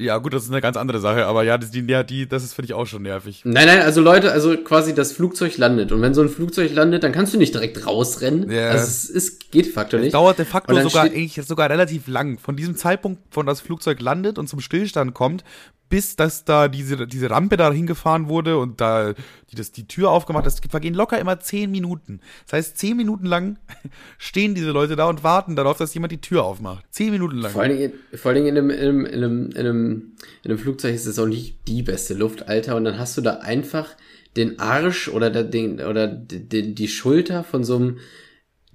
[0.00, 2.42] Ja, gut, das ist eine ganz andere Sache, aber ja, das, die, ja, die, das
[2.42, 3.42] ist, finde ich, auch schon nervig.
[3.44, 5.92] Nein, nein, also Leute, also quasi das Flugzeug landet.
[5.92, 8.50] Und wenn so ein Flugzeug landet, dann kannst du nicht direkt rausrennen.
[8.50, 8.70] Ja.
[8.70, 10.14] Also es, es geht de facto nicht.
[10.14, 12.38] dauert de facto sogar eigentlich sogar relativ lang.
[12.38, 15.44] Von diesem Zeitpunkt, von das Flugzeug landet und zum Stillstand kommt,
[15.90, 19.12] bis dass da diese, diese Rampe da hingefahren wurde und da
[19.50, 22.20] die, das, die Tür aufgemacht ist, vergehen locker immer zehn Minuten.
[22.46, 23.58] Das heißt, zehn Minuten lang
[24.18, 26.86] stehen diese Leute da und warten darauf, dass jemand die Tür aufmacht.
[26.90, 27.52] Zehn Minuten lang.
[27.52, 30.12] Vor allen Dingen, vor allen Dingen in, einem, in, einem, in, einem, in, einem,
[30.44, 32.76] in einem Flugzeug ist es auch nicht die beste Luft, Alter.
[32.76, 33.88] Und dann hast du da einfach
[34.36, 37.98] den Arsch oder, der, den, oder die, die Schulter von so einem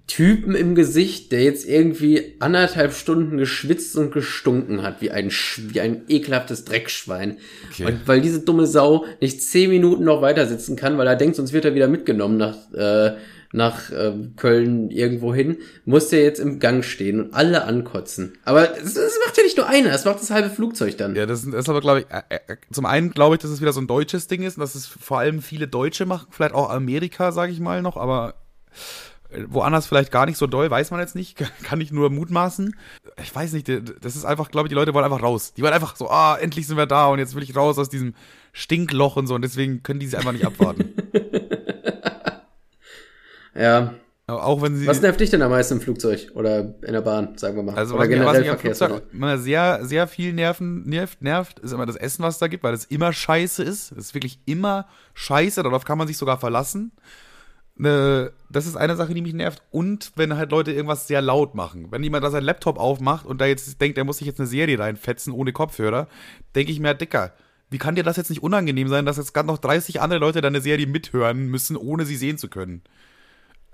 [0.07, 5.81] Typen im Gesicht, der jetzt irgendwie anderthalb Stunden geschwitzt und gestunken hat, wie ein, wie
[5.81, 7.37] ein ekelhaftes Dreckschwein.
[7.71, 7.85] Okay.
[7.85, 11.35] Und weil diese dumme Sau nicht zehn Minuten noch weiter sitzen kann, weil er denkt,
[11.35, 13.15] sonst wird er wieder mitgenommen nach, äh,
[13.51, 18.37] nach äh, Köln irgendwo hin, muss der jetzt im Gang stehen und alle ankotzen.
[18.43, 21.15] Aber es, es macht ja nicht nur einer, es macht das halbe Flugzeug dann.
[21.15, 23.49] Ja, das ist, das ist aber, glaube ich, äh, äh, zum einen glaube ich, dass
[23.49, 26.27] es wieder so ein deutsches Ding ist und dass es vor allem viele Deutsche machen,
[26.29, 28.35] vielleicht auch Amerika, sage ich mal noch, aber
[29.47, 32.75] woanders vielleicht gar nicht so doll, weiß man jetzt nicht, kann ich nur mutmaßen.
[33.21, 35.53] Ich weiß nicht, das ist einfach, glaube ich, die Leute wollen einfach raus.
[35.53, 37.89] Die wollen einfach so, ah, endlich sind wir da und jetzt will ich raus aus
[37.89, 38.13] diesem
[38.53, 40.93] Stinkloch und so und deswegen können die sich einfach nicht abwarten.
[43.55, 43.93] Ja.
[44.27, 44.87] Auch wenn sie.
[44.87, 47.75] Was nervt dich denn am meisten im Flugzeug oder in der Bahn, sagen wir mal?
[47.75, 48.97] Also oder was, mir, was mich am Verkehrsmittel?
[48.97, 52.47] Flugzeug immer sehr, sehr viel nerven, nervt, nervt, ist immer das Essen, was es da
[52.47, 53.91] gibt, weil es immer scheiße ist.
[53.91, 56.91] Es ist wirklich immer scheiße, darauf kann man sich sogar verlassen.
[57.77, 59.61] Ne, das ist eine Sache, die mich nervt.
[59.69, 61.91] Und wenn halt Leute irgendwas sehr laut machen.
[61.91, 64.47] Wenn jemand da seinen Laptop aufmacht und da jetzt denkt, er muss sich jetzt eine
[64.47, 66.07] Serie reinfetzen ohne Kopfhörer,
[66.55, 67.33] denke ich mir, Dicker,
[67.69, 70.39] wie kann dir das jetzt nicht unangenehm sein, dass jetzt gerade noch 30 andere Leute
[70.39, 72.81] deine Serie mithören müssen, ohne sie sehen zu können?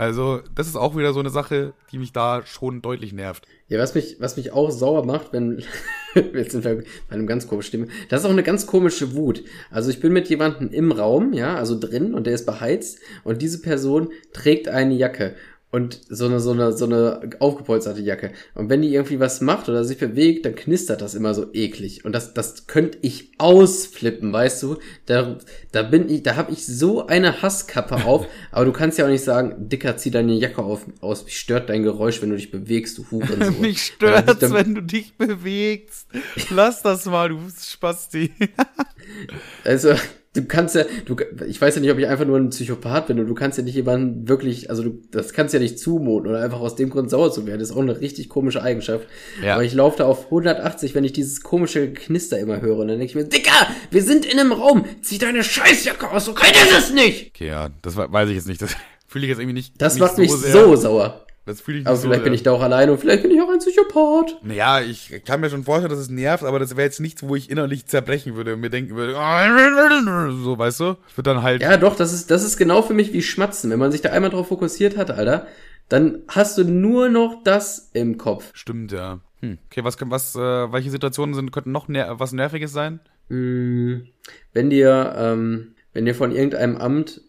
[0.01, 3.45] Also, das ist auch wieder so eine Sache, die mich da schon deutlich nervt.
[3.67, 5.61] Ja, was mich, was mich auch sauer macht, wenn,
[6.15, 9.43] jetzt sind wir bei einem ganz komischen Thema, das ist auch eine ganz komische Wut.
[9.69, 13.43] Also ich bin mit jemandem im Raum, ja, also drin und der ist beheizt und
[13.43, 15.35] diese Person trägt eine Jacke
[15.72, 18.32] und so eine, so eine, so eine aufgepolsterte Jacke.
[18.55, 22.03] Und wenn die irgendwie was macht oder sich bewegt, dann knistert das immer so eklig.
[22.03, 24.78] Und das, das könnte ich ausflippen, weißt du?
[25.05, 25.38] Da,
[25.72, 28.28] da bin ich, da habe ich so eine Hasskappe auf.
[28.51, 31.24] aber du kannst ja auch nicht sagen, Dicker, zieh deine Jacke auf, aus.
[31.24, 33.61] Mich stört dein Geräusch, wenn du dich bewegst, du Hurensohn.
[33.61, 36.07] Mich stört's, wenn du dich bewegst.
[36.49, 38.32] Lass das mal, du Spasti.
[39.63, 39.93] also,
[40.34, 41.15] du kannst ja, du,
[41.45, 43.63] ich weiß ja nicht, ob ich einfach nur ein Psychopath bin und du kannst ja
[43.63, 47.09] nicht jemanden wirklich, also du, das kannst ja nicht zumuten oder einfach aus dem Grund
[47.09, 47.59] sauer zu werden.
[47.59, 49.07] Das ist auch eine richtig komische Eigenschaft.
[49.43, 49.55] Ja.
[49.55, 52.99] Aber ich laufe da auf 180, wenn ich dieses komische Knister immer höre und dann
[52.99, 56.51] denke ich mir, Dicker, wir sind in einem Raum, zieh deine Scheißjacke aus, so kann
[56.51, 57.32] ist es nicht!
[57.36, 58.75] Okay, ja, das weiß ich jetzt nicht, das
[59.07, 59.73] fühle ich jetzt irgendwie nicht.
[59.82, 60.53] Das nicht macht so mich sehr.
[60.53, 61.25] so sauer.
[61.45, 63.31] Das fühle ich nicht Aber so, vielleicht bin ich da auch alleine und vielleicht bin
[63.31, 64.37] ich auch ein Psychopath.
[64.43, 67.35] Naja, ich kann mir schon vorstellen, dass es nervt, aber das wäre jetzt nichts, wo
[67.35, 70.97] ich innerlich zerbrechen würde und mir denken würde, oh, so, weißt du?
[71.07, 71.63] Ich würde dann halt.
[71.63, 73.71] Ja, doch, das ist, das ist genau für mich wie Schmatzen.
[73.71, 75.47] Wenn man sich da einmal drauf fokussiert hat, Alter,
[75.89, 78.51] dann hast du nur noch das im Kopf.
[78.53, 79.19] Stimmt, ja.
[79.39, 79.57] Hm.
[79.65, 82.99] Okay, was, was, äh, welche Situationen sind, könnten noch ner was Nerviges sein?
[83.29, 84.03] Mm,
[84.53, 87.21] wenn dir, ähm, wenn dir von irgendeinem Amt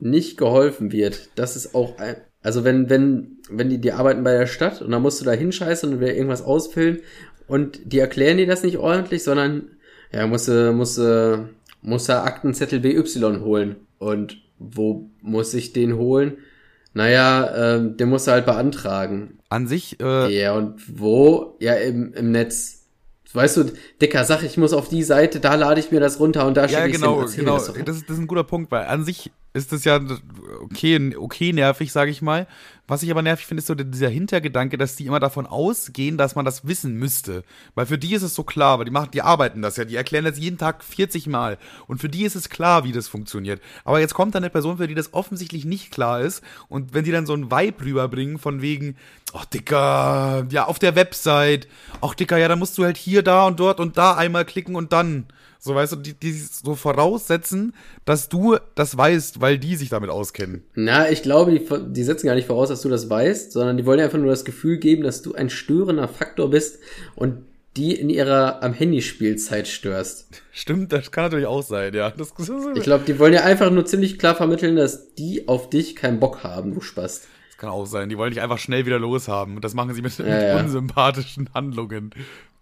[0.00, 4.32] nicht geholfen wird, das ist auch ein, also wenn, wenn, wenn die, die arbeiten bei
[4.32, 7.00] der Stadt und dann musst du da hinscheißen und will irgendwas ausfüllen
[7.46, 9.72] und die erklären dir das nicht ordentlich, sondern
[10.12, 11.48] ja, musst du, musst du,
[11.82, 13.02] musst du Aktenzettel BY
[13.40, 13.76] holen.
[13.98, 16.38] Und wo muss ich den holen?
[16.94, 19.38] Naja, ähm, den musst du halt beantragen.
[19.48, 21.56] An sich, äh Ja, und wo?
[21.60, 22.79] Ja, im, im Netz.
[23.32, 23.72] Weißt du,
[24.02, 26.66] Dicker, sag, ich muss auf die Seite, da lade ich mir das runter und da
[26.66, 27.54] ja, schicke genau, ich genau.
[27.54, 30.00] Das, das, ist, das ist ein guter Punkt, weil an sich ist das ja
[30.62, 32.46] okay, okay nervig, sage ich mal.
[32.90, 36.34] Was ich aber nervig finde, ist so dieser Hintergedanke, dass die immer davon ausgehen, dass
[36.34, 37.44] man das wissen müsste.
[37.76, 39.94] Weil für die ist es so klar, weil die machen, die arbeiten das ja, die
[39.94, 41.56] erklären das jeden Tag 40 Mal.
[41.86, 43.62] Und für die ist es klar, wie das funktioniert.
[43.84, 46.42] Aber jetzt kommt dann eine Person, für die das offensichtlich nicht klar ist.
[46.66, 48.96] Und wenn die dann so ein Vibe rüberbringen, von wegen,
[49.34, 51.68] ach Dicker, ja, auf der Website,
[52.00, 54.74] ach Dicker, ja, da musst du halt hier, da und dort und da einmal klicken
[54.74, 55.26] und dann.
[55.62, 57.74] So, weißt du, die, die so voraussetzen,
[58.06, 60.64] dass du das weißt, weil die sich damit auskennen.
[60.74, 63.84] Na, ich glaube, die, die setzen gar nicht voraus, dass du das weißt, sondern die
[63.84, 66.78] wollen einfach nur das Gefühl geben, dass du ein störender Faktor bist
[67.14, 67.44] und
[67.76, 70.42] die in ihrer am Handyspielzeit störst.
[70.50, 72.10] Stimmt, das kann natürlich auch sein, ja.
[72.10, 72.32] Das,
[72.74, 76.20] ich glaube, die wollen ja einfach nur ziemlich klar vermitteln, dass die auf dich keinen
[76.20, 77.28] Bock haben, du Spast.
[77.50, 78.08] Das kann auch sein.
[78.08, 79.56] Die wollen dich einfach schnell wieder loshaben.
[79.56, 80.58] Und das machen sie mit, ja, mit ja.
[80.58, 82.10] unsympathischen Handlungen.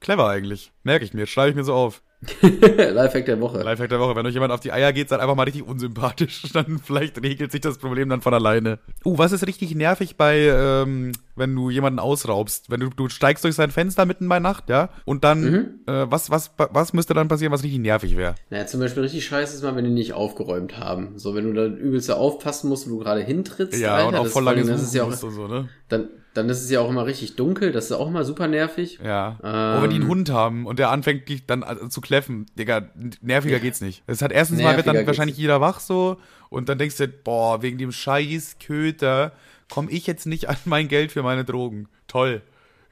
[0.00, 0.72] Clever eigentlich.
[0.82, 2.02] Merke ich mir, schreibe ich mir so auf.
[2.42, 3.62] Lifehack der Woche.
[3.62, 4.16] Lifehack der Woche.
[4.16, 6.42] Wenn euch jemand auf die Eier geht, seid einfach mal richtig unsympathisch.
[6.52, 8.80] Dann vielleicht regelt sich das Problem dann von alleine.
[9.04, 12.70] Uh, was ist richtig nervig bei, ähm, wenn du jemanden ausraubst?
[12.70, 14.90] Wenn du, du steigst durch sein Fenster mitten bei Nacht, ja?
[15.04, 15.66] Und dann, mhm.
[15.86, 18.34] äh, was, was, was müsste dann passieren, was richtig nervig wäre?
[18.50, 21.18] Naja, zum Beispiel richtig scheiße ist mal, wenn die nicht aufgeräumt haben.
[21.18, 23.80] So, wenn du da übelst aufpassen musst, wo du gerade hintrittst.
[23.80, 25.68] Ja, Alter, und auch voll lange das ist ja auch, so, ne?
[25.88, 26.08] Dann,
[26.38, 29.00] dann ist es ja auch immer richtig dunkel, das ist auch immer super nervig.
[29.04, 29.38] Ja.
[29.42, 32.46] Ähm, Oder die einen Hund haben und der anfängt dann zu kläffen.
[32.56, 32.88] Digga,
[33.20, 33.62] nerviger ja.
[33.62, 34.04] geht's nicht.
[34.06, 35.42] Es hat erstens nerviger mal wird dann wahrscheinlich nicht.
[35.42, 36.16] jeder wach so
[36.48, 39.32] und dann denkst du, boah, wegen dem scheiß Köter
[39.68, 41.88] komme ich jetzt nicht an mein Geld für meine Drogen.
[42.06, 42.42] Toll.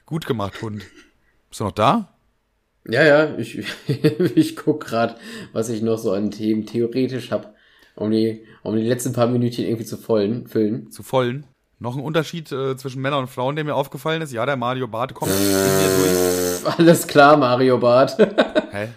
[0.05, 0.83] Gut gemacht, Hund.
[1.49, 2.13] Bist du noch da?
[2.89, 3.63] Ja, ja, ich,
[4.35, 5.15] ich guck gerade,
[5.53, 7.53] was ich noch so an Themen theoretisch habe,
[7.95, 10.91] um die, um die letzten paar Minuten irgendwie zu vollen, füllen.
[10.91, 11.45] Zu vollen?
[11.79, 14.31] Noch ein Unterschied äh, zwischen Männern und Frauen, der mir aufgefallen ist.
[14.33, 16.79] Ja, der Mario Bart kommt in mir durch.
[16.79, 18.17] Alles klar, Mario Bart.
[18.71, 18.89] Hä?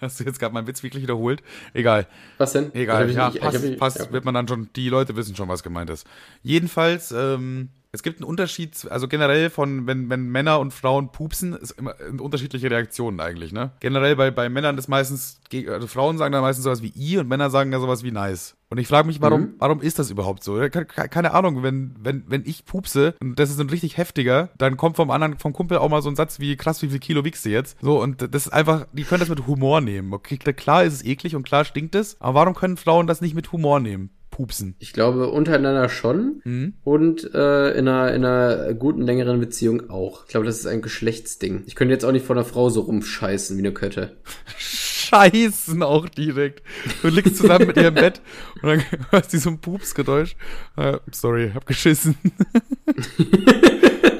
[0.00, 1.42] Hast du jetzt gerade meinen Witz wirklich wiederholt?
[1.72, 2.06] Egal.
[2.38, 2.72] Was denn?
[2.74, 4.12] Egal, ja, nicht, passt, passt ja.
[4.12, 6.06] wird man dann schon, die Leute wissen schon, was gemeint ist.
[6.42, 11.52] Jedenfalls, ähm, es gibt einen Unterschied, also generell von, wenn, wenn Männer und Frauen pupsen,
[11.52, 13.72] ist immer unterschiedliche Reaktionen eigentlich, ne?
[13.80, 17.28] Generell bei, bei Männern ist meistens, also Frauen sagen dann meistens sowas wie i und
[17.28, 18.56] Männer sagen ja sowas wie nice.
[18.70, 19.54] Und ich frage mich, warum, mhm.
[19.58, 20.58] warum ist das überhaupt so?
[20.70, 24.96] Keine Ahnung, wenn, wenn, wenn ich pupse und das ist ein richtig heftiger, dann kommt
[24.96, 27.44] vom anderen, vom Kumpel auch mal so ein Satz wie, krass, wie viel Kilo wiegst
[27.44, 27.76] du jetzt?
[27.82, 30.14] So, und das ist einfach, die können das mit Humor nehmen.
[30.14, 33.34] Okay, klar ist es eklig und klar stinkt es, aber warum können Frauen das nicht
[33.34, 34.08] mit Humor nehmen?
[34.32, 34.74] Pupsen?
[34.80, 36.74] Ich glaube untereinander schon mhm.
[36.82, 40.24] und äh, in, einer, in einer guten, längeren Beziehung auch.
[40.24, 41.62] Ich glaube, das ist ein Geschlechtsding.
[41.66, 44.16] Ich könnte jetzt auch nicht vor einer Frau so rumscheißen wie eine Kötte.
[44.58, 46.62] Scheißen auch direkt.
[47.02, 48.22] Du liegst zusammen mit ihr im Bett
[48.62, 50.34] und dann hörst du so ein Pupsgeräusch.
[50.76, 52.16] Uh, sorry, hab geschissen.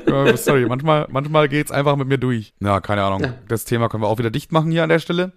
[0.36, 2.52] sorry, manchmal, manchmal geht's einfach mit mir durch.
[2.60, 3.22] Ja, keine Ahnung.
[3.22, 3.34] Ja.
[3.48, 5.32] Das Thema können wir auch wieder dicht machen hier an der Stelle.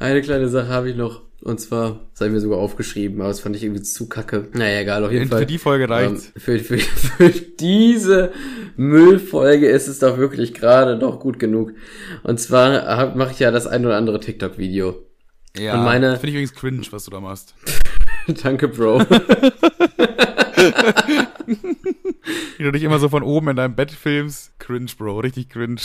[0.00, 1.22] Eine kleine Sache habe ich noch.
[1.42, 4.48] Und zwar, das habe ich mir sogar aufgeschrieben, aber das fand ich irgendwie zu kacke.
[4.52, 5.46] Naja, egal, auf jeden Für Fall.
[5.46, 6.32] die Folge reicht's.
[6.36, 8.30] Ähm, für, für, für diese
[8.76, 11.72] Müllfolge ist es doch wirklich gerade noch gut genug.
[12.24, 14.96] Und zwar mache ich ja das ein oder andere TikTok-Video.
[15.58, 17.54] Ja, und meine- finde ich übrigens cringe, was du da machst.
[18.42, 18.98] Danke, Bro.
[22.60, 24.52] Wie du dich immer so von oben in deinem Bett filmst.
[24.58, 25.80] Cringe, Bro, richtig cringe.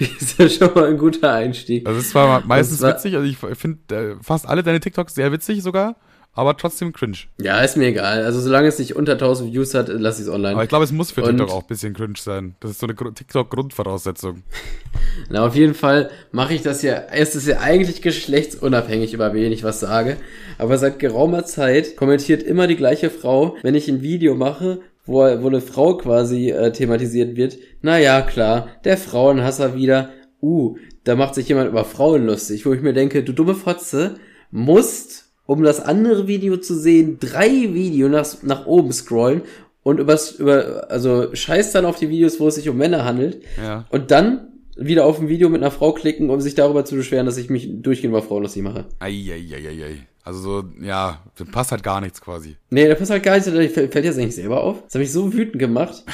[0.00, 1.86] ist ja schon mal ein guter Einstieg.
[1.86, 5.14] Also es ist zwar meistens zwar- witzig, also ich finde äh, fast alle deine TikToks
[5.14, 5.94] sehr witzig sogar,
[6.34, 7.16] aber trotzdem cringe.
[7.40, 8.24] Ja, ist mir egal.
[8.24, 10.54] Also solange es nicht unter 1000 Views hat, lass ich es online.
[10.54, 12.56] Aber ich glaube, es muss für Und- TikTok auch ein bisschen cringe sein.
[12.60, 14.42] Das ist so eine Gru- TikTok-Grundvoraussetzung.
[15.30, 19.52] Na, auf jeden Fall mache ich das ja, es ist ja eigentlich geschlechtsunabhängig, über wen
[19.52, 20.16] ich was sage.
[20.58, 25.18] Aber seit geraumer Zeit kommentiert immer die gleiche Frau, wenn ich ein Video mache, wo,
[25.18, 27.58] wo eine Frau quasi äh, thematisiert wird.
[27.82, 30.10] Na ja, klar, der Frauenhasser wieder.
[30.42, 34.16] Uh, da macht sich jemand über Frauen lustig, wo ich mir denke, du dumme Fotze,
[34.50, 39.42] musst, um das andere Video zu sehen, drei Videos nach, nach oben scrollen
[39.82, 43.42] und übers, über, also scheiß dann auf die Videos, wo es sich um Männer handelt.
[43.62, 43.84] Ja.
[43.90, 47.26] Und dann wieder auf ein Video mit einer Frau klicken, um sich darüber zu beschweren,
[47.26, 48.86] dass ich mich durchgehend über Frauen lustig mache.
[48.98, 50.06] Eieieiei.
[50.24, 52.56] Also so, ja, das passt halt gar nichts quasi.
[52.70, 54.82] Nee, da passt halt gar nicht, da fällt das eigentlich selber auf?
[54.84, 56.04] Das habe ich so wütend gemacht.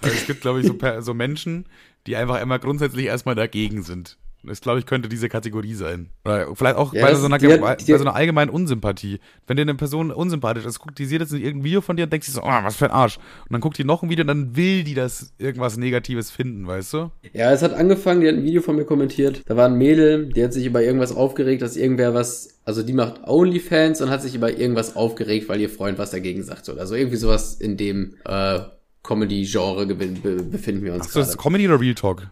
[0.00, 1.66] Also es gibt, glaube ich, so, so Menschen,
[2.06, 4.18] die einfach immer grundsätzlich erstmal dagegen sind.
[4.46, 6.10] Das, glaube ich, könnte diese Kategorie sein.
[6.24, 8.50] Oder vielleicht auch Ja, bei, das- so einer, die bei, die bei so einer allgemeinen
[8.50, 9.18] Unsympathie.
[9.46, 12.04] Wenn dir eine Person unsympathisch ist, guckt die sieht jetzt in irgendein Video von dir
[12.04, 13.16] und denkt sich so, oh, was für ein Arsch.
[13.16, 16.66] Und dann guckt die noch ein Video und dann will die das irgendwas Negatives finden,
[16.66, 17.10] weißt du?
[17.32, 19.42] Ja, es hat angefangen, die hat ein Video von mir kommentiert.
[19.46, 22.92] Da war ein Mädel, die hat sich über irgendwas aufgeregt, dass irgendwer was, also die
[22.92, 26.68] macht Onlyfans und hat sich über irgendwas aufgeregt, weil ihr Freund was dagegen sagt.
[26.68, 28.60] Oder so irgendwie sowas in dem äh,
[29.02, 31.38] Comedy-Genre befinden wir uns Achso, das ist.
[31.38, 32.28] Comedy oder Real Talk?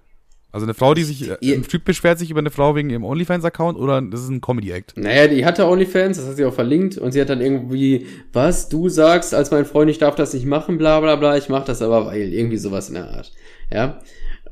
[0.54, 2.88] Also eine Frau, die sich, äh, Ihr- ein Typ beschwert sich über eine Frau wegen
[2.88, 4.96] ihrem OnlyFans-Account oder das ist ein Comedy-Act?
[4.96, 8.68] Naja, die hatte Onlyfans, das hat sie auch verlinkt und sie hat dann irgendwie, was
[8.68, 11.64] du sagst, als mein Freund, ich darf das nicht machen, bla bla bla, ich mach
[11.64, 13.32] das aber, weil, irgendwie sowas in der Art.
[13.72, 13.98] Ja.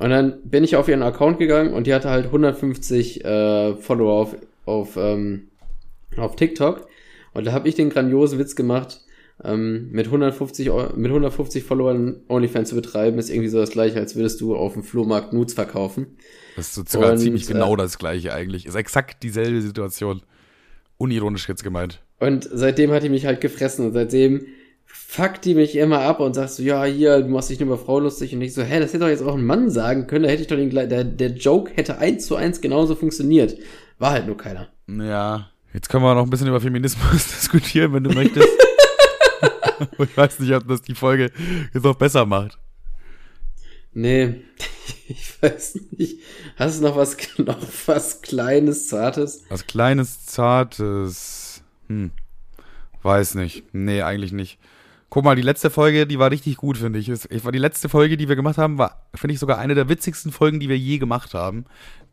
[0.00, 4.12] Und dann bin ich auf ihren Account gegangen und die hatte halt 150 äh, Follower
[4.12, 4.36] auf,
[4.66, 5.50] auf, ähm,
[6.16, 6.88] auf TikTok.
[7.32, 9.02] Und da habe ich den grandiosen Witz gemacht,
[9.44, 13.98] ähm, mit 150, Eu- mit 150 Followern OnlyFans zu betreiben, ist irgendwie so das gleiche,
[13.98, 16.06] als würdest du auf dem Flohmarkt Nudes verkaufen.
[16.56, 18.66] Das ist so sogar Und, ziemlich äh, genau das gleiche eigentlich.
[18.66, 20.22] Ist exakt dieselbe Situation.
[20.98, 22.00] Unironisch jetzt gemeint.
[22.20, 24.46] Und seitdem hat die mich halt gefressen und seitdem
[24.86, 27.78] fuckt die mich immer ab und sagt so, ja, hier, du machst dich nur über
[27.78, 30.24] Frau lustig und ich so, hä, das hätte doch jetzt auch ein Mann sagen können,
[30.24, 33.56] da hätte ich doch den, der, der Joke hätte eins zu eins genauso funktioniert.
[33.98, 34.68] War halt nur keiner.
[34.88, 38.48] Ja, jetzt können wir noch ein bisschen über Feminismus diskutieren, wenn du möchtest.
[39.98, 41.30] ich weiß nicht, ob das die Folge
[41.72, 42.58] jetzt noch besser macht.
[43.94, 44.42] Nee,
[45.08, 46.18] ich weiß nicht.
[46.56, 49.44] Hast du noch was, noch was Kleines, Zartes?
[49.48, 51.62] Was kleines, zartes.
[51.88, 52.10] Hm.
[53.02, 53.64] Weiß nicht.
[53.72, 54.58] Nee, eigentlich nicht.
[55.12, 57.10] Guck mal, die letzte Folge, die war richtig gut, finde ich.
[57.10, 59.90] Ich war die letzte Folge, die wir gemacht haben, war, finde ich, sogar eine der
[59.90, 61.66] witzigsten Folgen, die wir je gemacht haben.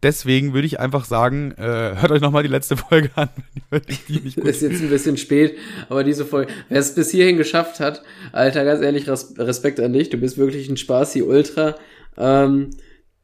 [0.04, 3.30] Deswegen würde ich einfach sagen, äh, hört euch nochmal die letzte Folge an,
[3.70, 5.56] wenn die, die nicht gut Ist jetzt ein bisschen spät,
[5.88, 9.94] aber diese Folge, wer es bis hierhin geschafft hat, Alter, ganz ehrlich, Res Respekt an
[9.94, 11.76] dich, du bist wirklich ein Spaßi Ultra.
[12.18, 12.72] Ähm,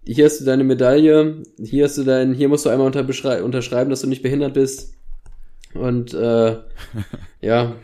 [0.06, 4.00] hier hast du deine Medaille, hier hast du dein, hier musst du einmal unterschreiben, dass
[4.00, 4.94] du nicht behindert bist.
[5.74, 6.60] Und äh,
[7.42, 7.76] ja,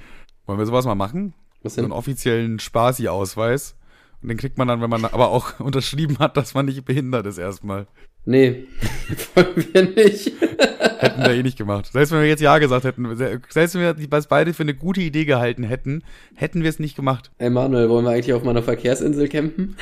[0.45, 1.33] Wollen wir sowas mal machen?
[1.63, 1.97] Was So einen denn?
[1.97, 3.75] offiziellen Spaßi-Ausweis.
[4.21, 7.25] Und den kriegt man dann, wenn man aber auch unterschrieben hat, dass man nicht behindert
[7.25, 7.87] ist erstmal.
[8.23, 8.65] Nee,
[9.35, 10.31] wollen wir nicht.
[10.99, 11.87] Hätten wir eh nicht gemacht.
[11.91, 13.15] Selbst wenn wir jetzt Ja gesagt hätten,
[13.49, 16.03] selbst wenn wir das beide für eine gute Idee gehalten hätten,
[16.35, 17.31] hätten wir es nicht gemacht.
[17.39, 19.75] Ey Manuel, wollen wir eigentlich auf meiner Verkehrsinsel campen?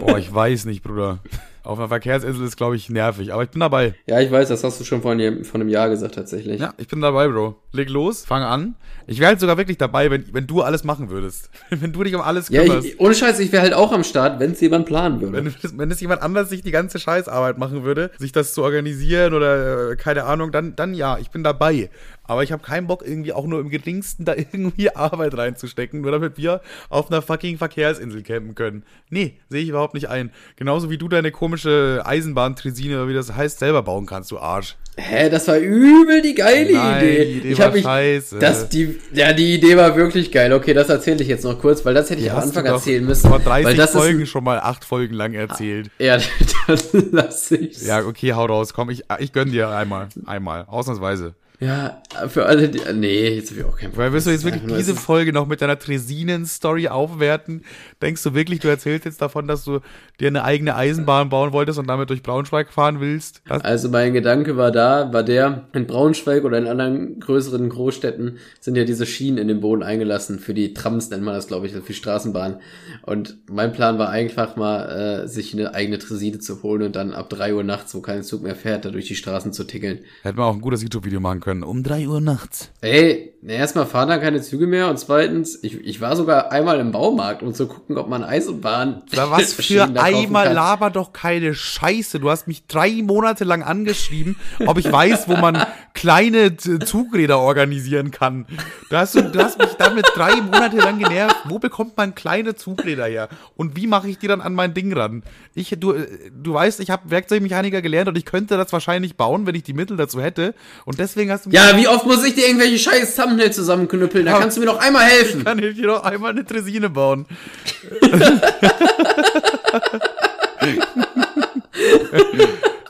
[0.00, 1.20] Boah, ich weiß nicht, Bruder.
[1.64, 3.32] Auf einer Verkehrsinsel ist, glaube ich, nervig.
[3.32, 3.94] Aber ich bin dabei.
[4.06, 6.60] Ja, ich weiß, das hast du schon vor einem, vor einem Jahr gesagt tatsächlich.
[6.60, 7.56] Ja, ich bin dabei, Bro.
[7.70, 8.74] Leg los, fang an.
[9.06, 11.50] Ich wäre halt sogar wirklich dabei, wenn, wenn du alles machen würdest.
[11.70, 12.88] wenn du dich um alles Ja, kümmerst.
[12.88, 15.36] ich, ohne Scheiß, ich wäre halt auch am Start, wenn es jemand planen würde.
[15.38, 18.62] Wenn, es- wenn es jemand anders sich die ganze Scheißarbeit machen würde, sich das zu
[18.64, 21.90] organisieren oder äh, keine Ahnung, dann, dann ja, ich bin dabei.
[22.32, 26.12] Aber ich habe keinen Bock, irgendwie auch nur im geringsten da irgendwie Arbeit reinzustecken, nur
[26.12, 28.84] damit wir auf einer fucking Verkehrsinsel campen können.
[29.10, 30.30] Nee, sehe ich überhaupt nicht ein.
[30.56, 34.76] Genauso wie du deine komische Eisenbahntresine oder wie das heißt, selber bauen kannst, du Arsch.
[34.96, 37.24] Hä, das war übel die geile Nein, Idee.
[37.24, 38.38] die Idee ich war mich, scheiße.
[38.38, 40.52] Das, die, ja, die Idee war wirklich geil.
[40.52, 43.28] Okay, das erzähle ich jetzt noch kurz, weil das hätte ich am Anfang erzählen müssen.
[43.28, 45.90] Vor 30 weil das Folgen ist, schon mal acht Folgen lang erzählt.
[45.98, 46.18] Ja,
[46.66, 46.78] dann
[47.10, 47.86] lass ich's.
[47.86, 50.08] Ja, okay, hau raus, komm, ich, ich gönn dir einmal.
[50.26, 50.64] Einmal.
[50.66, 51.34] Ausnahmsweise.
[51.64, 52.80] Ja, für alle, die.
[52.92, 55.04] Nee, jetzt habe ich auch keinen Weil willst du jetzt wirklich nur- diese es ist-
[55.04, 57.62] Folge noch mit deiner Tresinen-Story aufwerten?
[58.00, 59.78] Denkst du wirklich, du erzählst jetzt davon, dass du
[60.18, 63.42] dir eine eigene Eisenbahn bauen wolltest und damit durch Braunschweig fahren willst?
[63.46, 68.38] Das, Also mein Gedanke war da, war der, in Braunschweig oder in anderen größeren Großstädten
[68.58, 70.40] sind ja diese Schienen in den Boden eingelassen.
[70.40, 72.56] Für die Trams nennt man das, glaube ich, für die Straßenbahn.
[73.02, 77.12] Und mein Plan war einfach mal, äh, sich eine eigene Tresine zu holen und dann
[77.12, 80.00] ab drei Uhr nachts, wo kein Zug mehr fährt, da durch die Straßen zu tickeln.
[80.22, 81.51] hätte man auch ein gutes YouTube-Video machen können.
[81.60, 82.70] Um drei Uhr nachts.
[82.80, 86.78] Ey, na, erstmal fahren da keine Züge mehr und zweitens, ich, ich war sogar einmal
[86.78, 89.02] im Baumarkt, um zu gucken, ob man Eisenbahn.
[89.10, 90.54] Da was für einmal kann.
[90.54, 92.20] laber doch keine Scheiße.
[92.20, 94.36] Du hast mich drei Monate lang angeschrieben,
[94.66, 98.46] ob ich weiß, wo man kleine Zugräder organisieren kann.
[98.90, 101.36] Da hast du, du hast mich damit drei Monate lang genervt.
[101.44, 103.28] Wo bekommt man kleine Zugräder her?
[103.56, 105.22] Und wie mache ich die dann an mein Ding ran?
[105.54, 109.46] Ich, du, äh, du weißt, ich habe Werkzeugmechaniker gelernt und ich könnte das wahrscheinlich bauen,
[109.46, 110.54] wenn ich die Mittel dazu hätte.
[110.84, 114.26] Und deswegen hast du mich Ja, wie oft muss ich dir irgendwelche scheiß Thumbnails zusammenknüppeln?
[114.26, 115.44] Da kannst du mir doch einmal helfen.
[115.44, 117.26] kann ich dir noch einmal eine Tresine bauen.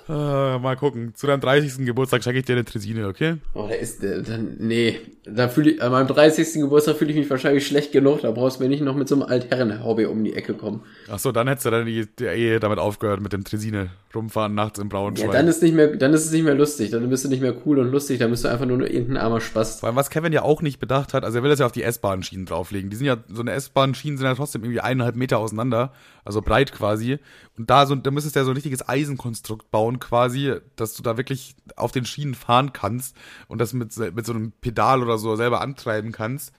[0.08, 1.14] äh, mal gucken.
[1.14, 1.86] Zu deinem 30.
[1.86, 3.36] Geburtstag schenke ich dir eine Tresine, okay?
[3.54, 6.54] Oh, da ist der, dann, nee, da fühle ich, an meinem 30.
[6.62, 9.14] Geburtstag fühle ich mich wahrscheinlich schlecht genug, da brauchst du mir nicht noch mit so
[9.14, 10.82] einem Altherren-Hobby um die Ecke kommen.
[11.10, 14.54] Ach so, dann hättest du dann die, die Ehe damit aufgehört mit dem Tresine rumfahren
[14.54, 15.32] nachts im Ja, Braunschweig.
[15.32, 17.54] dann ist nicht mehr, dann ist es nicht mehr lustig, dann bist du nicht mehr
[17.64, 19.80] cool und lustig, dann bist du einfach nur irgendein armer Spaß.
[19.80, 21.72] Vor allem, was Kevin ja auch nicht bedacht hat, also er will das ja auf
[21.72, 22.90] die S-Bahn-Schienen drauflegen.
[22.90, 25.92] Die sind ja, so eine S-Bahn-Schienen sind ja trotzdem irgendwie eineinhalb Meter auseinander,
[26.24, 27.18] also breit quasi.
[27.56, 31.02] Und da so, da müsstest du ja so ein richtiges Eisenkonstrukt bauen quasi, dass du
[31.02, 33.16] da wirklich auf den Schienen fahren kannst
[33.48, 36.52] und das mit, mit so einem Pedal oder so selber antreiben kannst.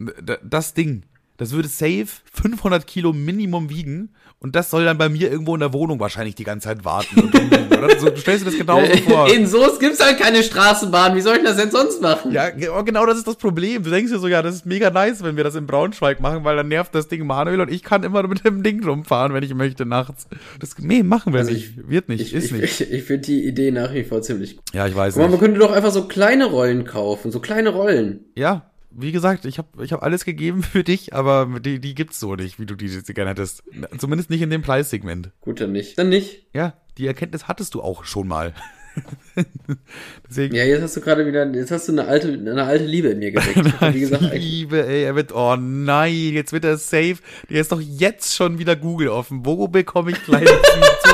[0.43, 1.04] Das Ding,
[1.38, 5.59] das würde safe 500 Kilo Minimum wiegen und das soll dann bei mir irgendwo in
[5.61, 7.31] der Wohnung wahrscheinlich die ganze Zeit warten.
[7.71, 7.99] Oder?
[7.99, 9.29] So, du stellst dir das genau so vor.
[9.34, 12.31] In Soest gibt's halt keine Straßenbahn, wie soll ich das denn sonst machen?
[12.31, 13.84] Ja, oh, genau das ist das Problem.
[13.84, 16.43] Du denkst dir so, ja, das ist mega nice, wenn wir das in Braunschweig machen,
[16.43, 19.43] weil dann nervt das Ding Manuel und ich kann immer mit dem Ding rumfahren, wenn
[19.43, 20.27] ich möchte nachts.
[20.59, 21.89] Das, nee, machen wir Also nicht.
[21.89, 22.63] Wird nicht, Ich, ist ich, nicht.
[22.81, 24.65] ich, ich finde die Idee nach wie vor ziemlich gut.
[24.73, 25.39] Ja, ich weiß Aber man nicht.
[25.39, 28.25] könnte doch einfach so kleine Rollen kaufen, so kleine Rollen.
[28.36, 32.20] Ja, wie gesagt, ich habe ich hab alles gegeben für dich, aber die, die gibt's
[32.20, 33.64] so nicht, wie du die jetzt gerne hättest.
[33.98, 35.32] Zumindest nicht in dem Preissegment.
[35.41, 35.98] Gut, dann nicht.
[35.98, 36.48] Dann nicht.
[36.54, 38.54] Ja, die Erkenntnis hattest du auch schon mal.
[40.30, 40.56] Deswegen.
[40.56, 43.20] Ja, jetzt hast du gerade wieder, jetzt hast du eine alte, eine alte Liebe in
[43.20, 43.94] mir geweckt.
[43.94, 47.18] Wie gesagt, liebe, ey, er wird, oh nein, jetzt wird er safe.
[47.50, 49.46] Der ist doch jetzt schon wieder Google offen.
[49.46, 50.50] Wo bekomme ich kleine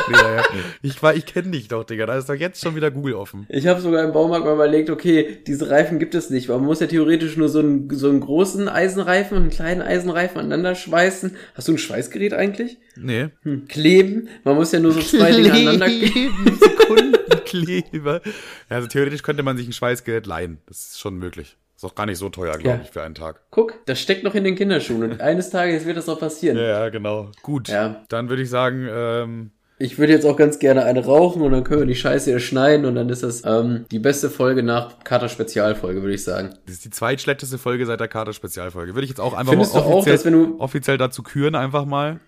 [0.10, 0.44] her?
[0.82, 2.06] Ich war, ich kenne dich doch, Digga.
[2.06, 3.46] Da ist doch jetzt schon wieder Google offen.
[3.50, 6.66] Ich habe sogar im Baumarkt mal überlegt, okay, diese Reifen gibt es nicht, weil man
[6.66, 10.76] muss ja theoretisch nur so einen, so einen großen Eisenreifen und einen kleinen Eisenreifen aneinander
[10.76, 11.36] schweißen.
[11.54, 12.78] Hast du ein Schweißgerät eigentlich?
[13.02, 13.30] Nee.
[13.44, 13.68] Hm.
[13.68, 14.28] Kleben.
[14.44, 18.22] Man muss ja nur so zwei Dinge aneinander Sekundenkleber.
[18.70, 20.60] Ja, also theoretisch könnte man sich ein Schweißgerät leihen.
[20.68, 21.58] Das ist schon möglich.
[21.76, 22.82] Ist auch gar nicht so teuer, glaube Ja.
[22.84, 23.42] ich, für einen Tag.
[23.52, 26.58] Guck, das steckt noch in den Kinderschuhen und eines Tages wird das auch passieren.
[26.58, 27.32] Ja, ja, genau.
[27.42, 27.70] Gut.
[27.70, 28.04] Ja.
[28.10, 31.64] Dann würde ich sagen, ähm, Ich würde jetzt auch ganz gerne eine rauchen und dann
[31.64, 35.00] können wir die Scheiße hier schneiden und dann ist das ähm, die beste Folge nach
[35.06, 36.50] Kater Spezialfolge, würde ich sagen.
[36.66, 38.94] das ist die zweitschlechteste Folge seit der Kater-Spezialfolge.
[38.94, 41.24] Würde ich jetzt auch einfach Findest mal du auch, offiziell, dass wenn du offiziell dazu
[41.24, 42.20] küren, einfach mal.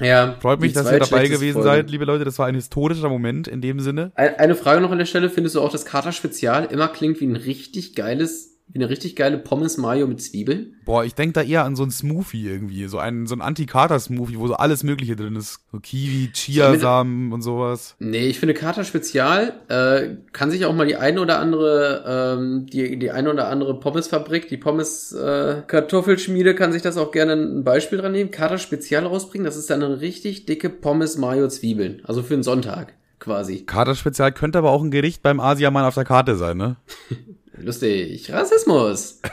[0.00, 1.68] Ja Freut mich, dass ihr dabei gewesen Folge.
[1.68, 2.24] seid, liebe Leute.
[2.24, 4.12] Das war ein historischer Moment in dem Sinne.
[4.14, 7.20] Ein- Eine Frage noch an der Stelle, findest du auch, dass Kater Spezial immer klingt
[7.20, 10.74] wie ein richtig geiles, eine richtig geile Pommes Mayo mit Zwiebeln?
[10.84, 12.86] Boah, ich denke da eher an so ein Smoothie irgendwie.
[12.86, 15.60] So ein, so ein Anti-Kater-Smoothie, wo so alles Mögliche drin ist.
[15.72, 17.96] So Kiwi, Chiasamen und sowas.
[17.98, 22.66] Nee, ich finde Kater Spezial äh, kann sich auch mal die eine oder andere ähm,
[22.66, 27.34] die die eine oder andere Pommesfabrik, die Pommes äh, Kartoffelschmiede kann sich das auch gerne
[27.34, 28.30] ein Beispiel dran nehmen.
[28.30, 32.42] Kater Spezial rausbringen, das ist dann eine richtig dicke Pommes Mayo Zwiebeln, also für einen
[32.42, 33.64] Sonntag quasi.
[33.64, 36.76] Kater-Spezial könnte aber auch ein Gericht beim Asiamann auf der Karte sein, ne?
[37.58, 39.20] Lustig, Rassismus.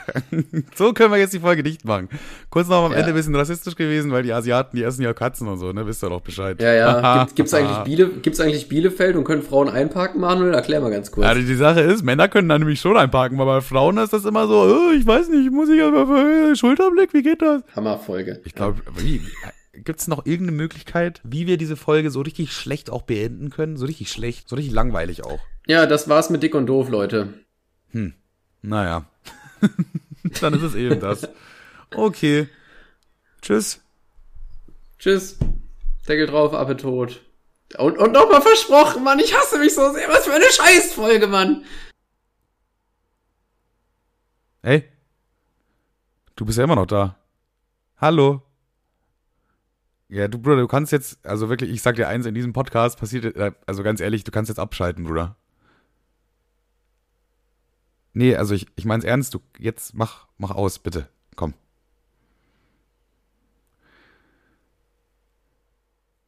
[0.74, 2.08] So können wir jetzt die Folge nicht machen.
[2.50, 2.98] Kurz noch am Ja.
[2.98, 5.86] Ende ein bisschen rassistisch gewesen, weil die Asiaten, die essen ja Katzen und so, ne?
[5.86, 6.60] Wisst ihr doch Bescheid.
[6.60, 7.24] Ja, ja.
[7.24, 10.54] Gibt, gibt's eigentlich Biele, gibt's eigentlich Bielefeld und können Frauen einparken, Manuel?
[10.54, 11.26] Erklär mal ganz kurz.
[11.26, 14.24] Also die Sache ist, Männer können da nämlich schon einparken, aber bei Frauen ist das
[14.24, 17.62] immer so, oh, ich weiß nicht, muss ich aber äh, Schulterblick, wie geht das?
[17.76, 18.40] Hammerfolge.
[18.44, 19.20] Ich glaube, wie,
[19.72, 23.76] gibt es noch irgendeine Möglichkeit, wie wir diese Folge so richtig schlecht auch beenden können?
[23.76, 25.40] So richtig schlecht, so richtig langweilig auch.
[25.66, 27.28] Ja, das war's mit Dick und Doof, Leute.
[28.62, 29.04] Naja.
[30.40, 31.28] Dann ist es eben das.
[31.94, 32.48] Okay.
[33.42, 33.80] Tschüss.
[34.98, 35.38] Tschüss.
[36.08, 37.20] Deckel drauf, Appe tot.
[37.78, 40.08] Und, und nochmal versprochen, Mann, ich hasse mich so sehr.
[40.08, 41.64] Was für eine Scheißfolge, Mann.
[44.62, 44.84] Hey.
[46.36, 47.16] Du bist ja immer noch da.
[47.98, 48.42] Hallo.
[50.08, 52.98] Ja, du Bruder, du kannst jetzt, also wirklich, ich sag dir eins, in diesem Podcast
[52.98, 55.36] passiert, äh, also ganz ehrlich, du kannst jetzt abschalten, Bruder.
[58.14, 61.08] Nee, also ich, ich mein's ernst, du jetzt mach, mach aus, bitte.
[61.34, 61.52] Komm.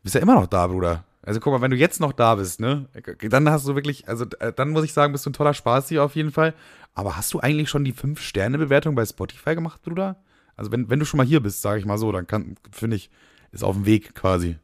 [0.03, 1.05] Bist ja immer noch da, Bruder.
[1.22, 2.89] Also guck mal, wenn du jetzt noch da bist, ne,
[3.20, 5.89] dann hast du wirklich, also äh, dann muss ich sagen, bist du ein toller Spaß
[5.89, 6.55] hier auf jeden Fall.
[6.95, 10.16] Aber hast du eigentlich schon die 5-Sterne-Bewertung bei Spotify gemacht, Bruder?
[10.57, 12.97] Also wenn, wenn du schon mal hier bist, sage ich mal so, dann kann, finde
[12.97, 13.11] ich,
[13.53, 14.59] ist auf dem Weg quasi.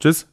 [0.00, 0.26] Tschüss.